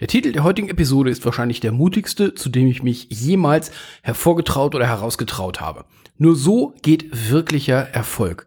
Der 0.00 0.06
Titel 0.06 0.30
der 0.30 0.44
heutigen 0.44 0.68
Episode 0.68 1.10
ist 1.10 1.24
wahrscheinlich 1.24 1.58
der 1.58 1.72
mutigste, 1.72 2.32
zu 2.32 2.48
dem 2.48 2.68
ich 2.68 2.84
mich 2.84 3.08
jemals 3.10 3.72
hervorgetraut 4.02 4.76
oder 4.76 4.86
herausgetraut 4.86 5.60
habe. 5.60 5.86
Nur 6.16 6.36
so 6.36 6.74
geht 6.82 7.30
wirklicher 7.30 7.80
Erfolg. 7.80 8.46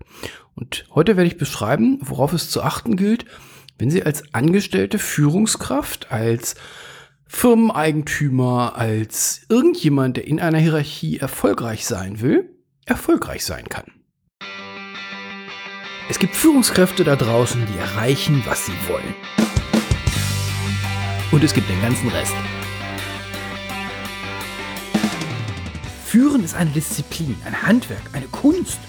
Und 0.56 0.86
heute 0.96 1.18
werde 1.18 1.28
ich 1.28 1.38
beschreiben, 1.38 2.00
worauf 2.02 2.32
es 2.32 2.50
zu 2.50 2.62
achten 2.62 2.96
gilt, 2.96 3.26
wenn 3.78 3.90
Sie 3.90 4.04
als 4.04 4.34
angestellte 4.34 4.98
Führungskraft, 4.98 6.10
als 6.10 6.56
Firmeneigentümer, 7.28 8.78
als 8.78 9.42
irgendjemand, 9.50 10.18
der 10.18 10.28
in 10.28 10.40
einer 10.40 10.60
Hierarchie 10.60 11.18
erfolgreich 11.18 11.86
sein 11.86 12.22
will, 12.22 12.50
erfolgreich 12.86 13.44
sein 13.44 13.68
kann. 13.68 13.92
Es 16.10 16.18
gibt 16.20 16.36
Führungskräfte 16.36 17.04
da 17.04 17.18
draußen, 17.18 17.62
die 17.66 17.78
erreichen, 17.78 18.42
was 18.46 18.66
sie 18.66 18.74
wollen. 18.88 19.51
Und 21.32 21.46
es 21.46 21.54
gibt 21.54 21.70
den 21.70 21.82
ganzen 21.82 22.10
Rest. 22.10 22.34
Führen 26.06 26.44
ist 26.44 26.56
eine 26.56 26.72
Disziplin, 26.72 27.38
ein 27.46 27.62
Handwerk, 27.62 28.02
eine 28.12 28.28
Kunst. 28.28 28.80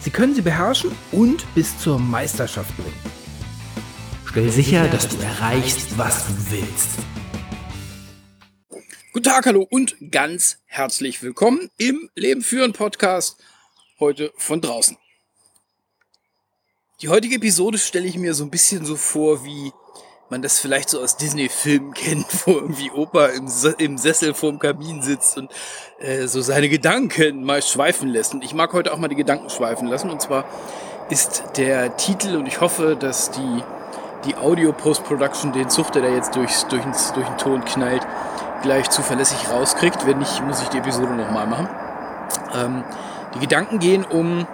Sie 0.00 0.10
können 0.10 0.36
sie 0.36 0.42
beherrschen 0.42 0.92
und 1.10 1.52
bis 1.56 1.76
zur 1.80 1.98
Meisterschaft 1.98 2.76
bringen. 2.76 2.94
Stell 4.24 4.50
sicher, 4.50 4.86
dass 4.86 5.08
du 5.08 5.16
erreichst, 5.20 5.98
was 5.98 6.28
du 6.28 6.32
willst. 6.52 6.90
Guten 9.12 9.24
Tag, 9.24 9.46
hallo 9.46 9.66
und 9.68 9.96
ganz 10.12 10.58
herzlich 10.66 11.24
willkommen 11.24 11.70
im 11.76 12.08
Leben 12.14 12.42
führen 12.42 12.72
Podcast 12.72 13.42
heute 13.98 14.32
von 14.36 14.60
draußen. 14.60 14.96
Die 17.00 17.08
heutige 17.08 17.34
Episode 17.34 17.78
stelle 17.78 18.06
ich 18.06 18.16
mir 18.16 18.32
so 18.32 18.44
ein 18.44 18.50
bisschen 18.50 18.84
so 18.84 18.94
vor 18.94 19.44
wie 19.44 19.72
man 20.34 20.42
das 20.42 20.58
vielleicht 20.58 20.90
so 20.90 21.00
aus 21.00 21.16
Disney-Filmen 21.16 21.94
kennt, 21.94 22.26
wo 22.44 22.54
irgendwie 22.54 22.90
Opa 22.90 23.26
im, 23.26 23.46
im 23.78 23.98
Sessel 23.98 24.34
vorm 24.34 24.58
Kamin 24.58 25.00
sitzt 25.00 25.38
und 25.38 25.50
äh, 26.00 26.26
so 26.26 26.42
seine 26.42 26.68
Gedanken 26.68 27.44
mal 27.44 27.62
schweifen 27.62 28.08
lässt. 28.08 28.34
Und 28.34 28.42
ich 28.42 28.52
mag 28.52 28.72
heute 28.72 28.92
auch 28.92 28.98
mal 28.98 29.06
die 29.06 29.14
Gedanken 29.14 29.48
schweifen 29.48 29.86
lassen. 29.86 30.10
Und 30.10 30.20
zwar 30.20 30.44
ist 31.08 31.44
der 31.56 31.96
Titel, 31.96 32.34
und 32.34 32.46
ich 32.46 32.60
hoffe, 32.60 32.96
dass 32.96 33.30
die, 33.30 33.62
die 34.24 34.34
Audio-Post-Production 34.34 35.52
den 35.52 35.70
Zucht, 35.70 35.94
der 35.94 36.12
jetzt 36.12 36.34
durchs, 36.34 36.66
durch, 36.66 36.82
durch 37.14 37.28
den 37.28 37.38
Ton 37.38 37.64
knallt, 37.64 38.04
gleich 38.62 38.90
zuverlässig 38.90 39.48
rauskriegt. 39.50 40.04
Wenn 40.04 40.18
nicht, 40.18 40.42
muss 40.44 40.62
ich 40.62 40.68
die 40.68 40.78
Episode 40.78 41.12
nochmal 41.12 41.46
machen. 41.46 41.68
Ähm, 42.56 42.82
die 43.36 43.38
Gedanken 43.38 43.78
gehen 43.78 44.04
um 44.04 44.48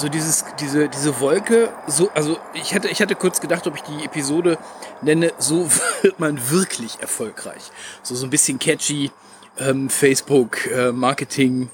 so 0.00 0.08
dieses, 0.08 0.44
diese, 0.58 0.88
diese 0.88 1.20
Wolke, 1.20 1.70
so, 1.86 2.10
also 2.10 2.38
ich 2.54 2.74
hatte, 2.74 2.88
ich 2.88 3.00
hatte 3.00 3.14
kurz 3.14 3.40
gedacht, 3.40 3.66
ob 3.66 3.76
ich 3.76 3.82
die 3.82 4.04
Episode 4.04 4.58
nenne, 5.02 5.32
so 5.38 5.70
wird 6.02 6.18
man 6.18 6.50
wirklich 6.50 6.98
erfolgreich. 7.00 7.70
So, 8.02 8.14
so 8.14 8.26
ein 8.26 8.30
bisschen 8.30 8.58
catchy, 8.58 9.10
ähm, 9.58 9.90
Facebook, 9.90 10.66
äh, 10.66 10.92
Marketing, 10.92 11.70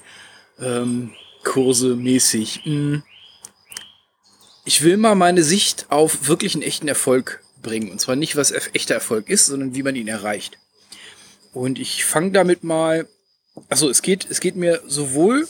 ähm, 0.59 1.13
Kurse 1.43 1.95
mäßig. 1.95 2.65
Mm. 2.65 2.97
Ich 4.65 4.83
will 4.83 4.97
mal 4.97 5.15
meine 5.15 5.43
Sicht 5.43 5.85
auf 5.89 6.27
wirklichen 6.27 6.61
echten 6.61 6.89
Erfolg 6.89 7.41
bringen. 7.61 7.89
Und 7.89 8.01
zwar 8.01 8.17
nicht, 8.17 8.35
was 8.35 8.51
echter 8.51 8.95
Erfolg 8.95 9.29
ist, 9.29 9.45
sondern 9.45 9.73
wie 9.73 9.83
man 9.83 9.95
ihn 9.95 10.09
erreicht. 10.09 10.57
Und 11.53 11.79
ich 11.79 12.03
fange 12.03 12.31
damit 12.31 12.65
mal, 12.65 13.07
also 13.69 13.89
es 13.89 14.01
geht, 14.01 14.27
es 14.29 14.41
geht 14.41 14.57
mir 14.57 14.81
sowohl 14.85 15.47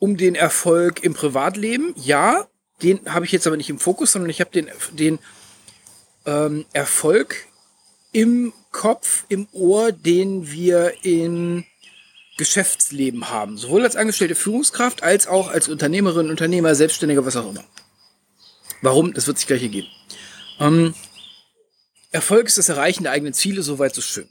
um 0.00 0.16
den 0.16 0.34
Erfolg 0.34 1.04
im 1.04 1.14
Privatleben. 1.14 1.94
Ja, 1.96 2.48
den 2.82 3.00
habe 3.06 3.24
ich 3.26 3.30
jetzt 3.30 3.46
aber 3.46 3.56
nicht 3.56 3.70
im 3.70 3.78
Fokus, 3.78 4.10
sondern 4.10 4.30
ich 4.30 4.40
habe 4.40 4.50
den, 4.50 4.68
den 4.92 5.20
ähm, 6.26 6.64
Erfolg 6.72 7.36
im 8.10 8.52
Kopf, 8.72 9.24
im 9.28 9.46
Ohr, 9.52 9.92
den 9.92 10.50
wir 10.50 10.92
im 11.04 11.64
Geschäftsleben 12.38 13.28
haben. 13.28 13.58
Sowohl 13.58 13.84
als 13.84 13.96
angestellte 13.96 14.34
Führungskraft 14.34 15.02
als 15.02 15.26
auch 15.26 15.48
als 15.48 15.68
Unternehmerin, 15.68 16.30
Unternehmer, 16.30 16.74
Selbstständiger, 16.74 17.24
was 17.24 17.36
auch 17.36 17.50
immer. 17.50 17.64
Warum? 18.80 19.12
Das 19.12 19.26
wird 19.26 19.36
sich 19.36 19.46
gleich 19.46 19.62
ergeben. 19.62 19.88
Ähm, 20.58 20.94
Erfolg 22.10 22.46
ist 22.46 22.56
das 22.56 22.70
Erreichen 22.70 23.02
der 23.02 23.12
eigenen 23.12 23.34
Ziele, 23.34 23.62
soweit 23.62 23.94
so 23.94 24.00
schön. 24.00 24.28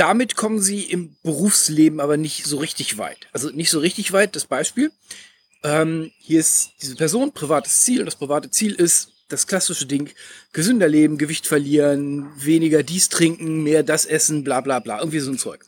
Damit 0.00 0.34
kommen 0.34 0.62
sie 0.62 0.84
im 0.84 1.14
Berufsleben 1.22 2.00
aber 2.00 2.16
nicht 2.16 2.46
so 2.46 2.56
richtig 2.56 2.96
weit. 2.96 3.28
Also 3.32 3.50
nicht 3.50 3.68
so 3.68 3.80
richtig 3.80 4.12
weit. 4.12 4.34
Das 4.34 4.46
Beispiel. 4.46 4.90
Ähm, 5.62 6.10
hier 6.18 6.40
ist 6.40 6.70
diese 6.80 6.96
Person, 6.96 7.32
privates 7.32 7.82
Ziel. 7.82 8.00
Und 8.00 8.06
das 8.06 8.16
private 8.16 8.50
Ziel 8.50 8.72
ist 8.72 9.12
das 9.28 9.46
klassische 9.46 9.84
Ding. 9.84 10.10
Gesünder 10.54 10.88
leben, 10.88 11.18
Gewicht 11.18 11.46
verlieren, 11.46 12.32
weniger 12.42 12.82
dies 12.82 13.10
trinken, 13.10 13.62
mehr 13.62 13.82
das 13.82 14.06
essen, 14.06 14.42
bla 14.42 14.62
bla 14.62 14.78
bla. 14.80 15.00
Irgendwie 15.00 15.20
so 15.20 15.32
ein 15.32 15.38
Zeug. 15.38 15.66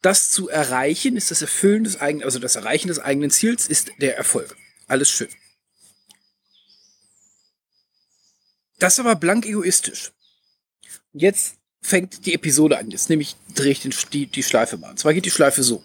Das 0.00 0.30
zu 0.30 0.48
erreichen 0.48 1.18
ist 1.18 1.30
das 1.30 1.42
Erfüllen 1.42 1.84
des 1.84 2.00
eigenen, 2.00 2.24
also 2.24 2.38
das 2.38 2.56
Erreichen 2.56 2.88
des 2.88 3.00
eigenen 3.00 3.30
Ziels 3.30 3.68
ist 3.68 3.92
der 3.98 4.16
Erfolg. 4.16 4.56
Alles 4.86 5.10
schön. 5.10 5.28
Das 8.78 8.94
ist 8.94 9.00
aber 9.00 9.14
blank 9.14 9.44
egoistisch. 9.44 10.10
Jetzt 11.12 11.56
fängt 11.82 12.24
die 12.24 12.34
Episode 12.34 12.78
an. 12.78 12.90
Jetzt 12.90 13.10
nehme 13.10 13.22
ich, 13.22 13.36
drehe 13.54 13.72
ich 13.72 13.80
den, 13.80 13.92
die, 14.12 14.26
die 14.26 14.42
Schleife 14.42 14.78
mal. 14.78 14.90
Und 14.90 14.98
zwar 14.98 15.12
geht 15.12 15.26
die 15.26 15.30
Schleife 15.30 15.62
so. 15.62 15.84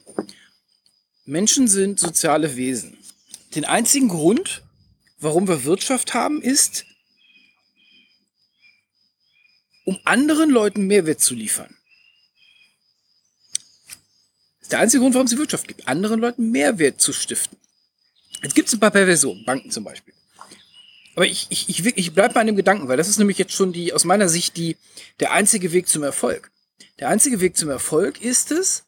Menschen 1.25 1.68
sind 1.68 2.00
soziale 2.00 2.56
Wesen. 2.56 2.97
Den 3.56 3.66
einzigen 3.66 4.07
Grund, 4.07 4.63
warum 5.19 5.47
wir 5.47 5.66
Wirtschaft 5.66 6.13
haben, 6.13 6.41
ist, 6.41 6.86
um 9.84 10.00
anderen 10.06 10.50
Leuten 10.50 10.86
Mehrwert 10.88 11.19
zu 11.19 11.34
liefern. 11.34 11.75
Das 14.59 14.63
ist 14.63 14.72
der 14.74 14.80
einzige 14.80 15.02
Grund, 15.02 15.16
warum 15.16 15.25
es 15.25 15.31
die 15.31 15.38
Wirtschaft 15.38 15.68
gibt. 15.68 15.88
Anderen 15.88 16.19
Leuten 16.19 16.52
Mehrwert 16.52 17.02
zu 17.02 17.13
stiften. 17.13 17.57
Jetzt 18.44 18.53
gibt 18.53 18.68
es 18.68 18.74
ein 18.74 18.80
paar 18.80 18.91
Perversionen, 18.91 19.44
Banken 19.46 19.72
zum 19.72 19.84
Beispiel. 19.84 20.13
Aber 21.18 21.26
ich, 21.26 21.48
ich, 21.50 21.68
ich, 21.68 21.84
ich 21.98 22.14
bleibe 22.14 22.36
bei 22.36 22.42
einem 22.42 22.56
Gedanken, 22.56 22.88
weil 22.90 22.98
das 22.98 23.08
ist 23.08 23.18
nämlich 23.18 23.40
jetzt 23.40 23.54
schon 23.54 23.74
die, 23.74 23.92
aus 23.92 24.04
meiner 24.04 24.30
Sicht, 24.30 24.56
die, 24.56 24.78
der 25.20 25.32
einzige 25.32 25.72
Weg 25.72 25.88
zum 25.88 26.04
Erfolg. 26.04 26.52
Der 27.00 27.10
einzige 27.10 27.42
Weg 27.42 27.58
zum 27.58 27.72
Erfolg 27.72 28.22
ist 28.22 28.52
es, 28.52 28.84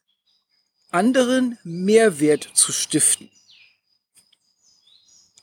anderen 0.92 1.58
Mehrwert 1.64 2.48
zu 2.54 2.72
stiften. 2.72 3.32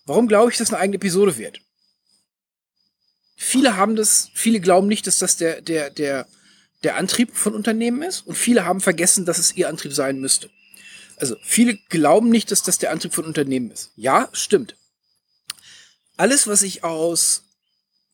Warum 0.05 0.29
glaube 0.29 0.53
ich, 0.53 0.59
dass 0.59 0.73
eine 0.73 0.79
eigene 0.79 0.99
Episode 0.99 1.37
wird? 1.39 1.61
Viele 3.35 3.77
haben 3.77 3.97
das, 3.97 4.31
viele 4.35 4.61
glauben 4.61 4.87
nicht, 4.87 5.09
dass 5.09 5.19
das 5.19 5.37
der, 5.37 5.63
der, 5.63 5.91
der, 5.91 6.29
der 6.85 6.95
Antrieb 6.95 7.35
von 7.35 7.57
Unternehmen 7.57 8.03
ist 8.03 8.25
und 8.29 8.37
viele 8.37 8.65
haben 8.65 8.81
vergessen, 8.81 9.25
dass 9.27 9.39
es 9.39 9.57
ihr 9.57 9.69
Antrieb 9.69 9.93
sein 9.93 10.21
müsste. 10.21 10.51
Also 11.17 11.35
viele 11.43 11.79
glauben 11.89 12.31
nicht, 12.31 12.53
dass 12.53 12.63
das 12.63 12.79
der 12.79 12.93
Antrieb 12.93 13.13
von 13.13 13.25
Unternehmen 13.25 13.73
ist. 13.73 13.91
Ja, 13.97 14.29
stimmt 14.31 14.77
alles, 16.17 16.47
was 16.47 16.63
ich 16.63 16.85
aus 16.85 17.45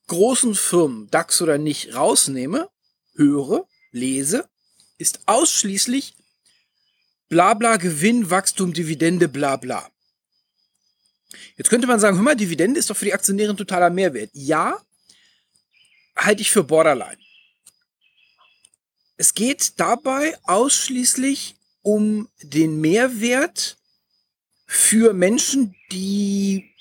großen 0.08 0.54
Firmen, 0.54 1.10
DAX 1.10 1.40
oder 1.40 1.58
nicht, 1.58 1.94
rausnehme, 1.94 2.68
höre, 3.14 3.66
lese, 3.90 4.48
ist 4.98 5.20
ausschließlich 5.26 6.14
bla 7.28 7.54
bla 7.54 7.76
Gewinn, 7.76 8.30
Wachstum, 8.30 8.72
Dividende, 8.72 9.28
bla 9.28 9.56
bla. 9.56 9.90
Jetzt 11.56 11.70
könnte 11.70 11.86
man 11.86 12.00
sagen, 12.00 12.16
hör 12.16 12.22
mal, 12.22 12.36
Dividende 12.36 12.78
ist 12.78 12.90
doch 12.90 12.96
für 12.96 13.06
die 13.06 13.14
Aktionäre 13.14 13.50
ein 13.50 13.56
totaler 13.56 13.90
Mehrwert. 13.90 14.30
Ja, 14.32 14.78
halte 16.16 16.42
ich 16.42 16.50
für 16.50 16.64
Borderline. 16.64 17.18
Es 19.16 19.34
geht 19.34 19.78
dabei 19.78 20.36
ausschließlich 20.44 21.56
um 21.82 22.28
den 22.42 22.80
Mehrwert 22.80 23.78
für 24.66 25.12
Menschen, 25.12 25.74
die 25.90 26.71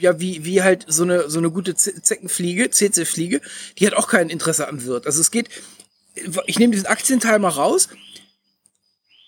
ja, 0.00 0.20
wie, 0.20 0.44
wie 0.44 0.62
halt 0.62 0.84
so 0.88 1.02
eine, 1.02 1.30
so 1.30 1.38
eine 1.38 1.50
gute 1.50 1.74
Zeckenfliege, 1.74 2.70
CC-Fliege, 2.70 3.40
die 3.78 3.86
hat 3.86 3.94
auch 3.94 4.08
kein 4.08 4.30
Interesse 4.30 4.68
am 4.68 4.84
Wirt. 4.84 5.06
Also 5.06 5.20
es 5.20 5.30
geht, 5.30 5.48
ich 6.46 6.58
nehme 6.58 6.72
diesen 6.72 6.86
Aktienteil 6.86 7.38
mal 7.38 7.48
raus. 7.48 7.88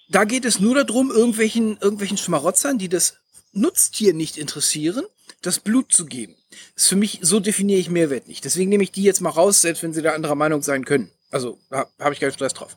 Da 0.09 0.25
geht 0.25 0.44
es 0.44 0.61
nur 0.61 0.75
darum, 0.75 1.11
irgendwelchen, 1.11 1.79
irgendwelchen 1.79 2.17
Schmarotzern, 2.19 2.79
die 2.79 2.88
das 2.88 3.17
Nutztier 3.53 4.15
nicht 4.15 4.37
interessieren, 4.37 5.05
das 5.43 5.59
Blut 5.59 5.93
zu 5.93 6.06
geben. 6.06 6.37
Das 6.75 6.85
ist 6.85 6.88
für 6.88 6.97
mich, 6.97 7.19
so 7.23 7.41
definiere 7.41 7.81
ich 7.81 7.91
Mehrwert 7.91 8.29
nicht. 8.29 8.44
Deswegen 8.44 8.71
nehme 8.71 8.85
ich 8.85 8.93
die 8.93 9.03
jetzt 9.03 9.21
mal 9.21 9.31
raus, 9.31 9.62
selbst 9.62 9.82
wenn 9.82 9.93
sie 9.93 10.03
da 10.03 10.12
anderer 10.12 10.35
Meinung 10.35 10.62
sein 10.62 10.85
können. 10.85 11.11
Also, 11.31 11.59
da 11.71 11.87
habe 11.99 12.15
ich 12.15 12.21
keinen 12.21 12.32
Stress 12.32 12.55
drauf. 12.55 12.76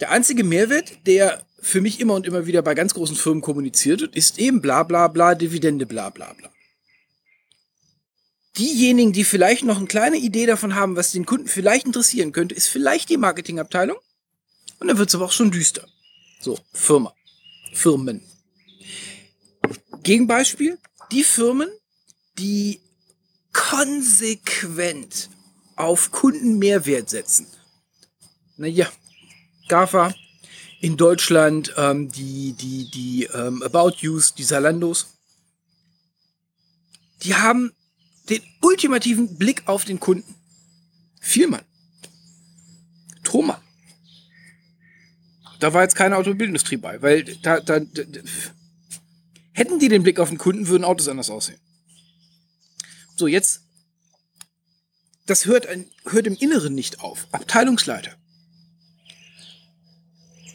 Der 0.00 0.10
einzige 0.10 0.44
Mehrwert, 0.44 1.06
der 1.06 1.46
für 1.62 1.80
mich 1.80 2.00
immer 2.00 2.14
und 2.14 2.26
immer 2.26 2.46
wieder 2.46 2.60
bei 2.60 2.74
ganz 2.74 2.92
großen 2.92 3.14
Firmen 3.14 3.40
kommuniziert 3.40 4.00
wird, 4.00 4.16
ist 4.16 4.38
eben 4.38 4.60
bla 4.60 4.82
bla 4.82 5.06
bla, 5.06 5.36
Dividende 5.36 5.86
bla 5.86 6.10
bla 6.10 6.32
bla. 6.32 6.50
Diejenigen, 8.58 9.12
die 9.12 9.22
vielleicht 9.22 9.62
noch 9.62 9.78
eine 9.78 9.86
kleine 9.86 10.16
Idee 10.16 10.46
davon 10.46 10.74
haben, 10.74 10.96
was 10.96 11.12
den 11.12 11.24
Kunden 11.24 11.46
vielleicht 11.46 11.86
interessieren 11.86 12.32
könnte, 12.32 12.54
ist 12.54 12.66
vielleicht 12.66 13.08
die 13.08 13.16
Marketingabteilung. 13.16 13.96
Und 14.80 14.88
dann 14.88 14.98
wird 14.98 15.08
es 15.08 15.14
aber 15.14 15.26
auch 15.26 15.32
schon 15.32 15.52
düster. 15.52 15.86
So, 16.40 16.58
Firma. 16.72 17.14
Firmen. 17.72 18.22
Gegenbeispiel, 20.02 20.78
die 21.12 21.22
Firmen, 21.22 21.68
die 22.38 22.80
konsequent 23.52 25.30
auf 25.76 26.10
Kundenmehrwert 26.10 27.08
setzen. 27.08 27.46
Naja, 28.56 28.90
GAFA, 29.68 30.12
in 30.82 30.96
Deutschland 30.96 31.72
ähm, 31.76 32.10
die, 32.10 32.54
die, 32.54 32.90
die 32.90 33.24
ähm, 33.32 33.62
About 33.62 33.92
Yous, 34.00 34.34
die 34.34 34.42
Salandos, 34.42 35.06
die 37.22 37.36
haben 37.36 37.72
den 38.28 38.42
ultimativen 38.60 39.38
Blick 39.38 39.62
auf 39.66 39.84
den 39.84 40.00
Kunden. 40.00 40.34
Vielmann. 41.20 41.62
Thomann. 43.22 43.60
Da 45.60 45.72
war 45.72 45.82
jetzt 45.82 45.94
keine 45.94 46.16
Automobilindustrie 46.16 46.78
bei, 46.78 47.00
weil 47.00 47.22
da, 47.22 47.60
da, 47.60 47.78
da, 47.78 48.02
hätten 49.52 49.78
die 49.78 49.88
den 49.88 50.02
Blick 50.02 50.18
auf 50.18 50.30
den 50.30 50.38
Kunden, 50.38 50.66
würden 50.66 50.82
Autos 50.82 51.06
anders 51.06 51.30
aussehen. 51.30 51.60
So, 53.14 53.28
jetzt, 53.28 53.60
das 55.26 55.46
hört, 55.46 55.68
ein, 55.68 55.88
hört 56.06 56.26
im 56.26 56.34
Inneren 56.34 56.74
nicht 56.74 56.98
auf. 56.98 57.28
Abteilungsleiter. 57.30 58.16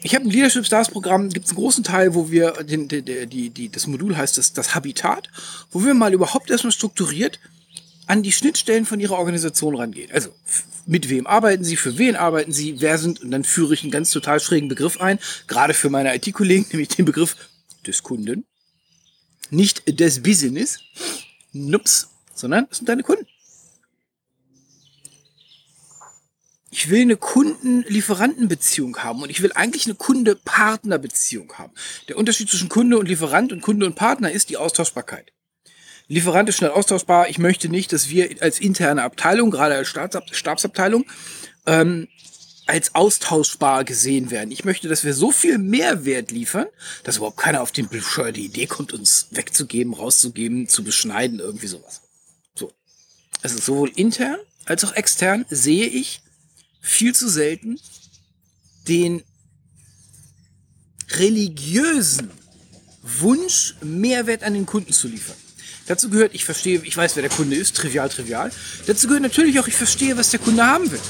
Ich 0.02 0.14
habe 0.14 0.24
ein 0.24 0.30
Leadership 0.30 0.64
Stars 0.64 0.90
Programm, 0.90 1.28
gibt 1.28 1.46
es 1.46 1.52
einen 1.52 1.58
großen 1.58 1.82
Teil, 1.82 2.14
wo 2.14 2.30
wir, 2.30 2.52
den, 2.62 2.86
die, 2.88 3.02
die, 3.02 3.50
die, 3.50 3.68
das 3.68 3.86
Modul 3.86 4.16
heißt 4.16 4.38
das, 4.38 4.52
das 4.52 4.74
Habitat, 4.74 5.28
wo 5.72 5.84
wir 5.84 5.94
mal 5.94 6.12
überhaupt 6.12 6.50
erstmal 6.50 6.72
strukturiert 6.72 7.40
an 8.06 8.22
die 8.22 8.32
Schnittstellen 8.32 8.86
von 8.86 9.00
ihrer 9.00 9.18
Organisation 9.18 9.76
rangehen. 9.76 10.10
Also 10.12 10.30
mit 10.86 11.10
wem 11.10 11.26
arbeiten 11.26 11.64
sie, 11.64 11.76
für 11.76 11.98
wen 11.98 12.16
arbeiten 12.16 12.52
sie, 12.52 12.80
wer 12.80 12.96
sind, 12.96 13.20
und 13.20 13.30
dann 13.30 13.44
führe 13.44 13.74
ich 13.74 13.82
einen 13.82 13.90
ganz 13.90 14.10
total 14.10 14.40
schrägen 14.40 14.68
Begriff 14.68 15.00
ein, 15.00 15.18
gerade 15.46 15.74
für 15.74 15.90
meine 15.90 16.14
IT-Kollegen, 16.14 16.66
nämlich 16.72 16.88
den 16.88 17.04
Begriff 17.04 17.36
des 17.86 18.02
Kunden. 18.02 18.44
Nicht 19.50 20.00
des 20.00 20.22
Business, 20.22 20.78
nups, 21.52 22.08
sondern 22.34 22.66
es 22.70 22.78
sind 22.78 22.88
deine 22.88 23.02
Kunden. 23.02 23.26
Ich 26.70 26.90
will 26.90 27.00
eine 27.00 27.16
Kunden-Lieferanten-Beziehung 27.16 28.98
haben 28.98 29.22
und 29.22 29.30
ich 29.30 29.42
will 29.42 29.52
eigentlich 29.52 29.86
eine 29.86 29.94
Kunde-Partner-Beziehung 29.94 31.54
haben. 31.54 31.72
Der 32.08 32.16
Unterschied 32.18 32.50
zwischen 32.50 32.68
Kunde 32.68 32.98
und 32.98 33.06
Lieferant 33.06 33.52
und 33.52 33.62
Kunde 33.62 33.86
und 33.86 33.94
Partner 33.94 34.30
ist 34.30 34.50
die 34.50 34.58
Austauschbarkeit. 34.58 35.32
Lieferant 36.08 36.48
ist 36.48 36.56
schnell 36.56 36.70
austauschbar. 36.70 37.28
Ich 37.28 37.38
möchte 37.38 37.68
nicht, 37.68 37.92
dass 37.92 38.08
wir 38.08 38.30
als 38.40 38.60
interne 38.60 39.02
Abteilung, 39.02 39.50
gerade 39.50 39.76
als 39.76 39.88
Stabsab 39.88 40.34
Stabsabteilung, 40.34 41.04
ähm, 41.66 42.08
als 42.66 42.94
austauschbar 42.94 43.84
gesehen 43.84 44.30
werden. 44.30 44.50
Ich 44.50 44.64
möchte, 44.64 44.88
dass 44.88 45.04
wir 45.04 45.14
so 45.14 45.30
viel 45.30 45.56
Mehrwert 45.56 46.30
liefern, 46.30 46.66
dass 47.02 47.16
überhaupt 47.16 47.38
keiner 47.38 47.62
auf 47.62 47.72
die 47.72 47.82
bescheuerte 47.82 48.40
Idee 48.40 48.66
kommt, 48.66 48.92
uns 48.92 49.28
wegzugeben, 49.30 49.94
rauszugeben, 49.94 50.68
zu 50.68 50.84
beschneiden, 50.84 51.40
irgendwie 51.40 51.66
sowas. 51.66 52.02
So. 52.54 52.72
Also 53.42 53.56
sowohl 53.58 53.90
intern 53.96 54.38
als 54.66 54.84
auch 54.84 54.94
extern 54.94 55.46
sehe 55.48 55.86
ich 55.86 56.20
viel 56.88 57.14
zu 57.14 57.28
selten 57.28 57.78
den 58.88 59.22
religiösen 61.10 62.30
Wunsch, 63.02 63.74
Mehrwert 63.82 64.42
an 64.42 64.54
den 64.54 64.66
Kunden 64.66 64.92
zu 64.92 65.08
liefern. 65.08 65.36
Dazu 65.86 66.10
gehört, 66.10 66.34
ich 66.34 66.44
verstehe, 66.44 66.80
ich 66.84 66.96
weiß, 66.96 67.16
wer 67.16 67.22
der 67.22 67.30
Kunde 67.30 67.56
ist, 67.56 67.76
trivial, 67.76 68.08
trivial. 68.08 68.50
Dazu 68.86 69.06
gehört 69.06 69.22
natürlich 69.22 69.58
auch, 69.58 69.68
ich 69.68 69.74
verstehe, 69.74 70.16
was 70.16 70.30
der 70.30 70.40
Kunde 70.40 70.66
haben 70.66 70.90
will. 70.90 71.00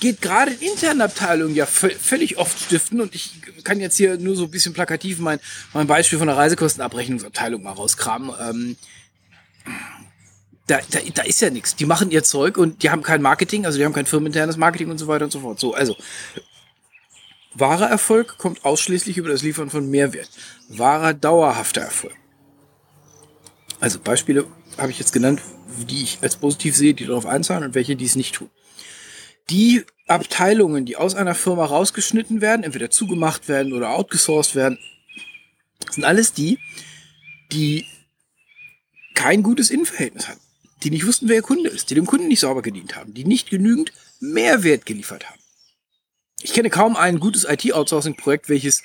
Geht 0.00 0.20
gerade 0.20 0.52
in 0.52 0.72
internen 0.72 1.00
Abteilungen 1.00 1.54
ja 1.54 1.64
völlig 1.64 2.36
oft 2.36 2.58
stiften 2.58 3.00
und 3.00 3.14
ich 3.14 3.40
kann 3.64 3.80
jetzt 3.80 3.96
hier 3.96 4.18
nur 4.18 4.36
so 4.36 4.44
ein 4.44 4.50
bisschen 4.50 4.74
plakativ 4.74 5.18
mein, 5.18 5.40
mein 5.72 5.86
Beispiel 5.86 6.18
von 6.18 6.26
der 6.26 6.36
Reisekostenabrechnungsabteilung 6.36 7.62
mal 7.62 7.72
rauskramen. 7.72 8.30
Ähm, 8.38 8.76
da, 10.66 10.80
da, 10.90 10.98
da 11.14 11.22
ist 11.22 11.40
ja 11.40 11.50
nichts. 11.50 11.76
Die 11.76 11.84
machen 11.84 12.10
ihr 12.10 12.24
Zeug 12.24 12.56
und 12.56 12.82
die 12.82 12.90
haben 12.90 13.02
kein 13.02 13.20
Marketing, 13.20 13.66
also 13.66 13.78
die 13.78 13.84
haben 13.84 13.92
kein 13.92 14.06
firmeninternes 14.06 14.56
Marketing 14.56 14.90
und 14.90 14.98
so 14.98 15.06
weiter 15.06 15.26
und 15.26 15.30
so 15.30 15.40
fort. 15.40 15.60
So, 15.60 15.74
also 15.74 15.96
wahrer 17.54 17.88
Erfolg 17.88 18.38
kommt 18.38 18.64
ausschließlich 18.64 19.18
über 19.18 19.28
das 19.28 19.42
Liefern 19.42 19.70
von 19.70 19.90
Mehrwert. 19.90 20.30
Wahrer 20.68 21.12
dauerhafter 21.12 21.82
Erfolg. 21.82 22.14
Also 23.80 23.98
Beispiele 23.98 24.46
habe 24.78 24.90
ich 24.90 24.98
jetzt 24.98 25.12
genannt, 25.12 25.42
die 25.88 26.02
ich 26.02 26.18
als 26.22 26.36
positiv 26.36 26.74
sehe, 26.74 26.94
die 26.94 27.06
darauf 27.06 27.26
einzahlen 27.26 27.64
und 27.64 27.74
welche, 27.74 27.96
die 27.96 28.06
es 28.06 28.16
nicht 28.16 28.34
tun. 28.34 28.50
Die 29.50 29.84
Abteilungen, 30.06 30.86
die 30.86 30.96
aus 30.96 31.14
einer 31.14 31.34
Firma 31.34 31.66
rausgeschnitten 31.66 32.40
werden, 32.40 32.62
entweder 32.62 32.88
zugemacht 32.88 33.48
werden 33.48 33.74
oder 33.74 33.90
outgesourced 33.90 34.54
werden, 34.54 34.78
sind 35.90 36.04
alles 36.04 36.32
die, 36.32 36.58
die 37.52 37.84
kein 39.14 39.42
gutes 39.42 39.70
Innenverhältnis 39.70 40.28
hatten 40.28 40.40
die 40.82 40.90
nicht 40.90 41.06
wussten, 41.06 41.28
wer 41.28 41.36
ihr 41.36 41.42
Kunde 41.42 41.70
ist, 41.70 41.90
die 41.90 41.94
dem 41.94 42.06
Kunden 42.06 42.28
nicht 42.28 42.40
sauber 42.40 42.62
gedient 42.62 42.96
haben, 42.96 43.14
die 43.14 43.24
nicht 43.24 43.50
genügend 43.50 43.92
Mehrwert 44.20 44.86
geliefert 44.86 45.28
haben. 45.28 45.40
Ich 46.42 46.52
kenne 46.52 46.70
kaum 46.70 46.96
ein 46.96 47.20
gutes 47.20 47.44
IT-Outsourcing-Projekt, 47.44 48.48
welches 48.48 48.82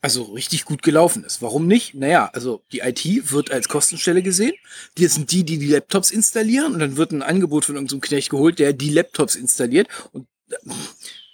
also 0.00 0.24
richtig 0.24 0.64
gut 0.64 0.82
gelaufen 0.82 1.24
ist. 1.24 1.42
Warum 1.42 1.68
nicht? 1.68 1.94
Naja, 1.94 2.28
also 2.32 2.62
die 2.72 2.80
IT 2.80 3.30
wird 3.30 3.52
als 3.52 3.68
Kostenstelle 3.68 4.22
gesehen. 4.22 4.52
Die 4.98 5.06
sind 5.06 5.30
die, 5.30 5.44
die 5.44 5.58
die 5.58 5.68
Laptops 5.68 6.10
installieren 6.10 6.74
und 6.74 6.80
dann 6.80 6.96
wird 6.96 7.12
ein 7.12 7.22
Angebot 7.22 7.64
von 7.64 7.76
irgendeinem 7.76 8.00
Knecht 8.00 8.30
geholt, 8.30 8.58
der 8.58 8.72
die 8.72 8.90
Laptops 8.90 9.36
installiert 9.36 9.88
und 10.12 10.26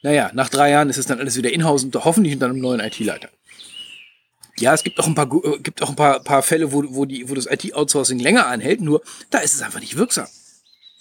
naja, 0.03 0.31
nach 0.33 0.49
drei 0.49 0.71
Jahren 0.71 0.91
ist 0.91 0.99
es 0.99 1.07
dann 1.07 1.19
alles 1.19 1.37
wieder 1.37 1.53
in-house 1.53 1.83
und 1.83 1.95
hoffentlich 1.97 2.35
unter 2.35 2.47
einem 2.47 2.61
neuen 2.61 2.81
IT-Leiter. 2.81 3.31
Ja, 4.61 4.75
es 4.75 4.83
gibt 4.83 4.99
auch 4.99 5.07
ein 5.07 5.15
paar, 5.15 5.31
äh, 5.45 5.59
gibt 5.59 5.83
auch 5.83 5.91
ein 5.91 5.97
paar, 5.97 6.21
paar 6.21 6.43
Fälle, 6.43 6.73
wo, 6.73 6.83
wo, 6.89 7.05
die, 7.05 7.29
wo 7.29 7.35
das 7.35 7.47
IT-Outsourcing 7.47 8.19
länger 8.19 8.47
anhält, 8.47 8.81
nur 8.81 9.03
da 9.31 9.39
ist 9.39 9.55
es 9.55 9.63
einfach 9.63 9.81
nicht 9.81 9.97
wirksam. 9.97 10.27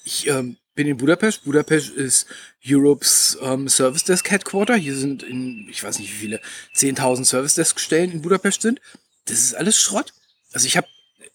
Ich 0.04 0.28
ähm, 0.28 0.58
bin 0.76 0.88
in 0.88 0.98
Budapest. 0.98 1.44
Budapest 1.44 1.90
ist 1.90 2.28
Europes 2.66 3.38
ähm, 3.42 3.68
Service 3.68 4.06
Desk 4.06 4.30
Headquarter. 4.30 4.76
Hier 4.76 4.96
sind 4.96 5.24
in, 5.24 5.68
ich 5.70 5.84
weiß 5.84 6.00
nicht 6.00 6.12
wie 6.12 6.18
viele, 6.18 6.42
10.000 6.76 7.26
Service 7.26 7.56
Desk 7.56 7.80
Stellen 7.80 8.12
in 8.12 8.22
Budapest 8.22 8.62
sind. 8.62 8.80
Das 9.26 9.40
ist 9.40 9.56
alles 9.56 9.82
Schrott. 9.82 10.14
Also 10.54 10.66
ich 10.66 10.78
habe 10.78 10.88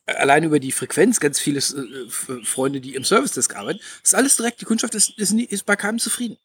allein 0.07 0.45
über 0.45 0.59
die 0.59 0.73
Frequenz 0.73 1.21
ganz 1.21 1.39
viele 1.39 1.59
äh, 1.59 2.45
Freunde, 2.45 2.81
die 2.81 2.95
im 2.95 3.05
Service 3.05 3.33
Desk 3.33 3.55
arbeiten. 3.55 3.81
Das 4.03 4.13
ist 4.13 4.15
alles 4.15 4.37
direkt. 4.37 4.61
Die 4.61 4.65
Kundschaft 4.65 4.95
ist, 4.95 5.19
ist, 5.19 5.33
ist 5.33 5.67
bei 5.67 5.77
keinem 5.77 5.99
zufrieden. 5.99 6.39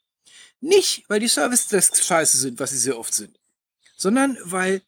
Nicht, 0.60 1.04
weil 1.08 1.20
die 1.20 1.28
Service 1.28 1.68
Desks 1.68 2.06
scheiße 2.06 2.38
sind, 2.38 2.60
was 2.60 2.72
sie 2.72 2.78
sehr 2.78 2.98
oft 2.98 3.14
sind, 3.14 3.38
sondern 3.96 4.38
weil 4.44 4.82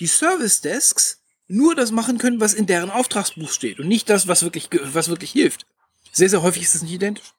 die 0.00 0.06
Service 0.06 0.60
Desks 0.60 1.20
nur 1.48 1.74
das 1.74 1.90
machen 1.90 2.18
können, 2.18 2.40
was 2.40 2.54
in 2.54 2.66
deren 2.66 2.90
Auftragsbuch 2.90 3.50
steht 3.50 3.78
und 3.78 3.88
nicht 3.88 4.08
das, 4.08 4.26
was 4.26 4.42
wirklich, 4.42 4.70
was 4.72 5.08
wirklich 5.08 5.32
hilft. 5.32 5.66
Sehr, 6.12 6.30
sehr 6.30 6.42
häufig 6.42 6.62
ist 6.62 6.74
das 6.74 6.82
nicht 6.82 6.92
identisch. 6.92 7.32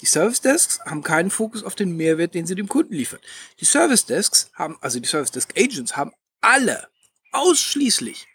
Die 0.00 0.06
Service 0.06 0.40
Desks 0.40 0.80
haben 0.80 1.02
keinen 1.02 1.30
Fokus 1.30 1.62
auf 1.62 1.74
den 1.74 1.96
Mehrwert, 1.96 2.34
den 2.34 2.46
sie 2.46 2.54
dem 2.54 2.68
Kunden 2.68 2.94
liefern. 2.94 3.20
Die 3.60 3.64
Service 3.64 4.06
Desks 4.06 4.50
haben, 4.54 4.76
also 4.80 5.00
die 5.00 5.08
Service 5.08 5.30
Desk 5.30 5.52
Agents 5.56 5.96
haben 5.96 6.12
alle 6.40 6.88
ausschließlich 7.32 8.26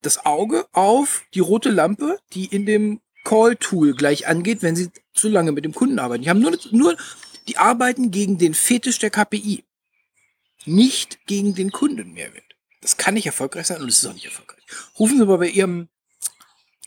das 0.00 0.24
Auge 0.24 0.66
auf 0.72 1.22
die 1.34 1.40
rote 1.40 1.70
Lampe, 1.70 2.18
die 2.32 2.46
in 2.46 2.66
dem 2.66 3.00
Call-Tool 3.24 3.94
gleich 3.94 4.26
angeht, 4.26 4.62
wenn 4.62 4.74
sie 4.74 4.90
zu 5.14 5.28
lange 5.28 5.52
mit 5.52 5.64
dem 5.64 5.74
Kunden 5.74 5.98
arbeiten. 5.98 6.24
Die 6.24 6.30
haben 6.30 6.40
nur, 6.40 6.58
nur, 6.70 6.96
die 7.48 7.58
arbeiten 7.58 8.10
gegen 8.10 8.38
den 8.38 8.54
Fetisch 8.54 8.98
der 8.98 9.10
KPI 9.10 9.64
nicht 10.66 11.26
gegen 11.26 11.54
den 11.54 11.72
Kunden 11.72 12.12
Mehrwert. 12.12 12.44
Das 12.80 12.96
kann 12.96 13.14
nicht 13.14 13.26
erfolgreich 13.26 13.68
sein 13.68 13.80
und 13.80 13.88
es 13.88 13.98
ist 13.98 14.06
auch 14.06 14.14
nicht 14.14 14.24
erfolgreich. 14.24 14.62
Rufen 14.98 15.18
Sie 15.18 15.26
mal 15.26 15.38
bei 15.38 15.48
Ihrem 15.48 15.88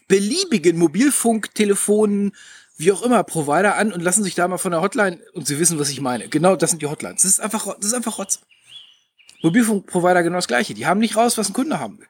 beliebigen 0.08 0.78
Mobilfunk, 0.78 1.54
Telefon, 1.56 2.34
wie 2.78 2.92
auch 2.92 3.02
immer, 3.02 3.24
Provider 3.24 3.78
an 3.78 3.94
und 3.94 4.02
lassen 4.02 4.24
sich 4.24 4.36
da 4.36 4.48
mal 4.48 4.58
von 4.58 4.72
der 4.72 4.82
Hotline 4.82 5.20
und 5.34 5.48
Sie 5.48 5.60
wissen, 5.60 5.80
was 5.80 5.90
ich 5.90 6.02
meine. 6.02 6.28
Genau, 6.28 6.56
das 6.56 6.72
sind 6.72 6.82
die 6.82 6.88
Hotlines. 6.88 7.22
Das 7.22 7.32
ist 7.32 7.40
einfach, 7.40 7.76
das 7.78 7.86
ist 7.86 7.94
einfach 7.94 8.18
Rotz. 8.18 8.42
Mobilfunkprovider 9.42 10.24
genau 10.24 10.38
das 10.38 10.48
Gleiche. 10.48 10.74
Die 10.74 10.86
haben 10.86 11.00
nicht 11.00 11.16
raus, 11.16 11.38
was 11.38 11.50
ein 11.50 11.54
Kunde 11.54 11.80
haben 11.80 12.00
will. 12.00 12.08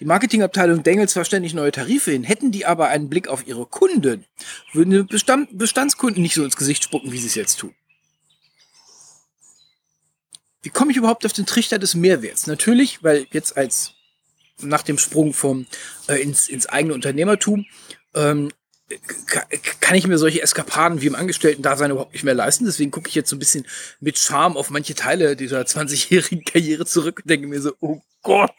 Die 0.00 0.04
Marketingabteilung 0.04 0.82
dengelt 0.82 1.10
zwar 1.10 1.24
ständig 1.24 1.54
neue 1.54 1.70
Tarife 1.70 2.10
hin, 2.10 2.24
hätten 2.24 2.50
die 2.50 2.66
aber 2.66 2.88
einen 2.88 3.08
Blick 3.08 3.28
auf 3.28 3.46
ihre 3.46 3.66
Kunden, 3.66 4.24
würden 4.72 5.06
Bestand, 5.06 5.56
Bestandskunden 5.56 6.22
nicht 6.22 6.34
so 6.34 6.42
ins 6.42 6.56
Gesicht 6.56 6.82
spucken, 6.82 7.12
wie 7.12 7.18
sie 7.18 7.28
es 7.28 7.36
jetzt 7.36 7.56
tun. 7.60 7.74
Wie 10.62 10.70
komme 10.70 10.90
ich 10.90 10.96
überhaupt 10.96 11.24
auf 11.24 11.32
den 11.32 11.46
Trichter 11.46 11.78
des 11.78 11.94
Mehrwerts? 11.94 12.46
Natürlich, 12.46 13.02
weil 13.02 13.26
jetzt 13.32 13.56
als 13.56 13.92
nach 14.60 14.82
dem 14.82 14.98
Sprung 14.98 15.32
vom 15.32 15.66
äh, 16.08 16.20
ins, 16.20 16.48
ins 16.48 16.66
eigene 16.66 16.94
Unternehmertum 16.94 17.66
ähm, 18.14 18.50
kann 19.80 19.96
ich 19.96 20.06
mir 20.06 20.16
solche 20.16 20.42
Eskapaden 20.42 21.02
wie 21.02 21.06
im 21.06 21.14
Angestellten-Dasein 21.14 21.90
überhaupt 21.90 22.14
nicht 22.14 22.24
mehr 22.24 22.34
leisten. 22.34 22.64
Deswegen 22.64 22.90
gucke 22.90 23.08
ich 23.08 23.14
jetzt 23.14 23.28
so 23.28 23.36
ein 23.36 23.38
bisschen 23.38 23.66
mit 24.00 24.18
Charme 24.18 24.56
auf 24.56 24.70
manche 24.70 24.94
Teile 24.94 25.36
dieser 25.36 25.60
20-jährigen 25.60 26.44
Karriere 26.46 26.86
zurück 26.86 27.20
und 27.22 27.30
denke 27.30 27.46
mir 27.46 27.60
so, 27.60 27.72
oh 27.80 28.00
Gott. 28.22 28.50